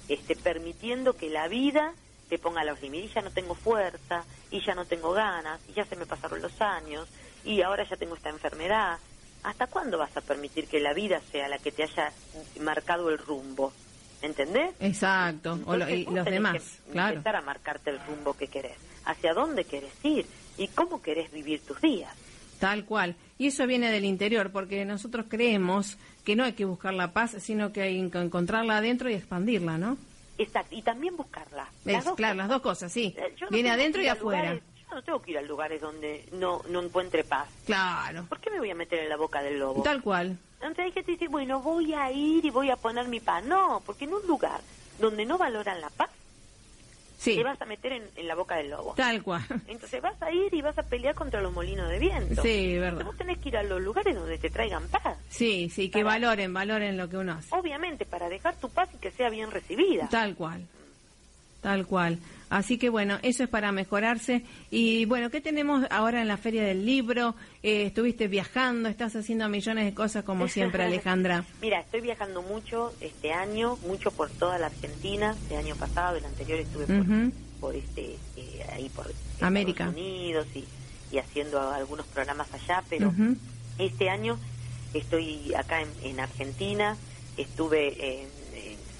este, 0.09 0.35
permitiendo 0.37 1.15
que 1.15 1.31
la 1.31 1.49
vida 1.49 1.93
te 2.29 2.39
ponga 2.39 2.65
los 2.65 2.81
límites? 2.83 3.11
Y 3.11 3.15
ya 3.15 3.23
no 3.23 3.31
tengo 3.31 3.55
fuerza, 3.55 4.25
y 4.51 4.61
ya 4.65 4.75
no 4.75 4.85
tengo 4.85 5.13
ganas, 5.13 5.61
y 5.69 5.73
ya 5.75 5.85
se 5.85 5.97
me 5.97 6.07
pasaron 6.07 6.43
los 6.43 6.61
años, 6.61 7.09
y 7.45 7.63
ahora 7.63 7.89
ya 7.89 7.97
tengo 7.97 8.17
esta 8.17 8.31
enfermedad. 8.31 8.99
¿Hasta 9.45 9.69
cuándo 9.69 9.99
vas 9.99 10.17
a 10.17 10.21
permitir 10.21 10.67
que 10.67 10.81
la 10.81 10.93
vida 10.93 11.21
sea 11.31 11.49
la 11.49 11.59
que 11.59 11.71
te 11.71 11.85
haya 11.85 12.13
marcado 12.61 13.09
el 13.09 13.19
rumbo? 13.19 13.73
¿Entendés? 14.21 14.75
Exacto, 14.81 15.59
o 15.65 15.77
y 15.77 16.05
los 16.07 16.25
demás, 16.25 16.81
claro. 16.91 17.19
Empezar 17.19 17.37
a 17.37 17.41
marcarte 17.43 17.91
el 17.91 18.01
rumbo 18.07 18.35
que 18.35 18.49
querés, 18.49 18.77
hacia 19.05 19.33
dónde 19.33 19.65
querés 19.65 19.93
ir 20.03 20.27
y 20.57 20.69
cómo 20.69 21.01
querés 21.01 21.31
vivir 21.31 21.61
tus 21.61 21.81
días. 21.81 22.13
Tal 22.59 22.85
cual. 22.85 23.15
Y 23.39 23.47
eso 23.47 23.67
viene 23.67 23.93
del 23.93 24.05
interior, 24.05 24.51
porque 24.51 24.85
nosotros 24.85 25.27
creemos 25.29 25.97
que 26.25 26.35
no 26.35 26.45
hay 26.45 26.53
que 26.53 26.65
buscar 26.65 26.93
la 26.95 27.13
paz, 27.13 27.37
sino 27.39 27.73
que 27.73 27.83
hay 27.83 28.11
que 28.11 28.19
encontrarla 28.19 28.79
adentro 28.79 29.09
y 29.09 29.15
expandirla, 29.15 29.79
¿no? 29.79 29.97
Exacto, 30.39 30.75
y 30.75 30.83
también 30.83 31.17
buscarla. 31.17 31.69
claro, 32.17 32.35
las 32.35 32.49
dos 32.49 32.61
cosas, 32.61 32.93
sí. 32.93 33.15
Eh, 33.17 33.35
viene 33.51 33.71
adentro 33.71 34.03
y 34.03 34.09
afuera. 34.09 34.55
yo 34.55 34.95
no 34.95 35.03
tengo 35.03 35.23
que 35.23 35.33
ir 35.33 35.39
a 35.39 35.43
lugares 35.43 35.81
donde 35.81 36.27
no, 36.33 36.63
no 36.69 36.83
encuentre 36.83 37.25
paz. 37.25 37.49
Claro. 37.67 38.27
¿Por 38.29 38.41
qué 38.41 38.51
me 38.51 38.59
voy 38.59 38.71
a 38.71 38.75
meter 38.75 39.01
en 39.01 39.09
la 39.09 39.17
boca 39.17 39.43
del 39.43 39.59
lobo? 39.59 39.83
Tal 39.83 40.03
cual. 40.03 40.39
Entonces 40.61 40.87
hay 40.87 40.93
gente 40.93 41.07
que 41.07 41.13
dice, 41.13 41.29
bueno, 41.29 41.61
voy 41.61 41.95
a 41.95 42.11
ir 42.11 42.45
y 42.45 42.51
voy 42.51 42.71
a 42.71 42.77
poner 42.77 43.07
mi 43.07 43.21
paz. 43.21 43.45
No, 43.45 43.83
porque 43.87 44.05
en 44.05 44.15
un 44.15 44.27
lugar 44.27 44.61
donde 44.99 45.25
no 45.25 45.39
valoran 45.39 45.81
la 45.81 45.89
paz, 45.91 46.11
sí. 47.17 47.37
te 47.37 47.45
vas 47.45 47.61
a 47.63 47.65
meter 47.65 47.93
en, 47.93 48.27
la 48.27 48.35
boca 48.35 48.57
del 48.57 48.71
lobo. 48.71 48.95
Tal 48.95 49.23
cual. 49.23 49.45
Entonces 49.69 50.03
vas 50.03 50.21
a 50.21 50.33
ir 50.33 50.53
y 50.53 50.61
vas 50.61 50.77
a 50.77 50.83
pelear 50.83 51.15
contra 51.15 51.41
los 51.41 51.53
molinos 51.53 51.89
de 51.89 51.99
viento. 51.99 52.43
Sí, 52.43 52.77
verdad. 52.77 53.05
vos 53.05 53.17
tenés 53.17 53.39
que 53.39 53.51
ir 53.51 53.57
a 53.57 53.63
los 53.63 53.81
lugares 53.81 54.17
donde 54.17 54.39
te 54.39 54.51
traigan 54.51 54.89
paz. 54.89 55.17
Sí, 55.29 55.71
sí, 55.71 55.91
que 55.91 56.03
valoren, 56.03 56.53
valoren 56.53 56.97
lo 56.97 57.09
que 57.09 57.19
uno 57.19 57.35
hace. 57.35 57.55
Obviamente, 57.55 58.05
para 58.05 58.29
dejar 58.29 58.57
tu 58.57 58.69
paz 58.69 58.89
y 58.95 58.99
que 58.99 59.13
sea 59.13 59.31
bien 59.31 59.51
recibida. 59.51 60.09
Tal 60.09 60.35
cual. 60.35 60.67
Tal 61.61 61.87
cual. 61.87 62.19
Así 62.51 62.79
que 62.79 62.89
bueno, 62.89 63.19
eso 63.23 63.45
es 63.45 63.49
para 63.49 63.73
mejorarse. 63.73 64.43
Y 64.71 65.05
bueno, 65.05 65.31
¿qué 65.31 65.41
tenemos 65.41 65.85
ahora 65.91 66.21
en 66.21 66.29
la 66.29 66.37
Feria 66.37 66.63
del 66.63 66.87
Libro? 66.87 67.35
Eh, 67.63 67.87
estuviste 67.87 68.29
viajando, 68.29 68.89
estás 68.89 69.15
haciendo 69.17 69.49
millones 69.49 69.85
de 69.85 69.95
cosas 69.95 70.25
como 70.25 70.49
siempre, 70.49 70.83
Alejandra. 70.85 71.45
Mira, 71.61 71.81
estoy 71.81 72.01
viajando 72.01 72.43
mucho 72.43 72.93
este 73.01 73.33
año, 73.33 73.77
mucho 73.87 74.11
por 74.11 74.31
toda 74.31 74.59
la 74.59 74.67
Argentina. 74.67 75.37
El 75.51 75.57
año 75.57 75.77
pasado, 75.77 76.17
el 76.17 76.25
anterior 76.25 76.59
estuve 76.61 76.87
por, 77.61 77.75
este, 77.75 78.17
eh, 78.37 78.67
ahí 78.73 78.89
por 78.89 79.13
América. 79.41 79.85
Estados 79.85 79.97
Unidos 79.97 80.47
y, 80.55 81.19
haciendo 81.19 81.61
algunos 81.71 82.07
programas 82.07 82.53
allá, 82.53 82.85
pero 82.89 83.13
este 83.79 84.11
año 84.11 84.39
estoy 84.93 85.55
acá 85.55 85.81
en, 86.03 86.21
Argentina, 86.21 86.97
estuve 87.39 88.21
en 88.21 88.29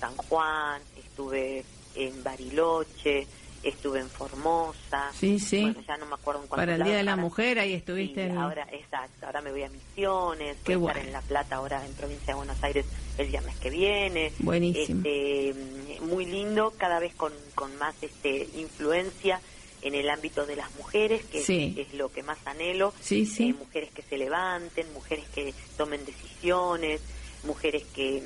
San 0.01 0.17
Juan, 0.17 0.81
estuve 0.97 1.65
en 1.95 2.23
Bariloche, 2.23 3.27
estuve 3.63 4.01
en 4.01 4.09
Formosa. 4.09 5.11
Sí, 5.15 5.39
sí. 5.39 5.63
Bueno, 5.63 5.81
ya 5.87 5.97
no 5.97 6.07
me 6.07 6.15
acuerdo 6.15 6.43
en 6.43 6.49
Para 6.49 6.77
el 6.77 6.83
Día 6.83 6.97
de 6.97 7.03
la 7.03 7.17
Mujer 7.17 7.59
ahí 7.59 7.75
estuviste. 7.75 8.31
ahora, 8.31 8.67
exacto. 8.73 9.27
Ahora 9.27 9.41
me 9.41 9.51
voy 9.51 9.63
a 9.63 9.69
Misiones. 9.69 10.57
Qué 10.65 10.77
voy 10.77 10.89
a 10.89 10.93
estar 10.93 11.07
en 11.07 11.13
La 11.13 11.23
Plata 11.23 11.57
ahora 11.57 11.85
en 11.85 11.93
provincia 11.95 12.29
de 12.29 12.35
Buenos 12.35 12.63
Aires 12.63 12.87
el 13.19 13.29
viernes 13.29 13.57
que 13.57 13.71
viene. 13.71 14.33
Buenísimo. 14.39 15.03
Este, 15.05 15.55
muy 16.03 16.27
lindo, 16.27 16.73
cada 16.77 17.01
vez 17.01 17.15
con, 17.15 17.33
con 17.55 17.77
más 17.77 17.95
este 18.03 18.49
influencia 18.57 19.41
en 19.83 19.95
el 19.95 20.11
ámbito 20.11 20.45
de 20.45 20.57
las 20.57 20.75
mujeres, 20.77 21.25
que 21.27 21.41
es, 21.77 21.95
lo 21.95 22.11
que 22.11 22.23
más 22.23 22.39
anhelo. 22.47 22.93
Sí, 23.01 23.27
sí. 23.27 23.51
Eh, 23.51 23.55
mujeres 23.55 23.91
que 23.93 24.03
se 24.03 24.19
levanten, 24.19 24.93
mujeres 24.93 25.25
que 25.35 25.55
tomen 25.77 26.05
decisiones, 26.05 27.01
mujeres 27.45 27.85
que 27.95 28.23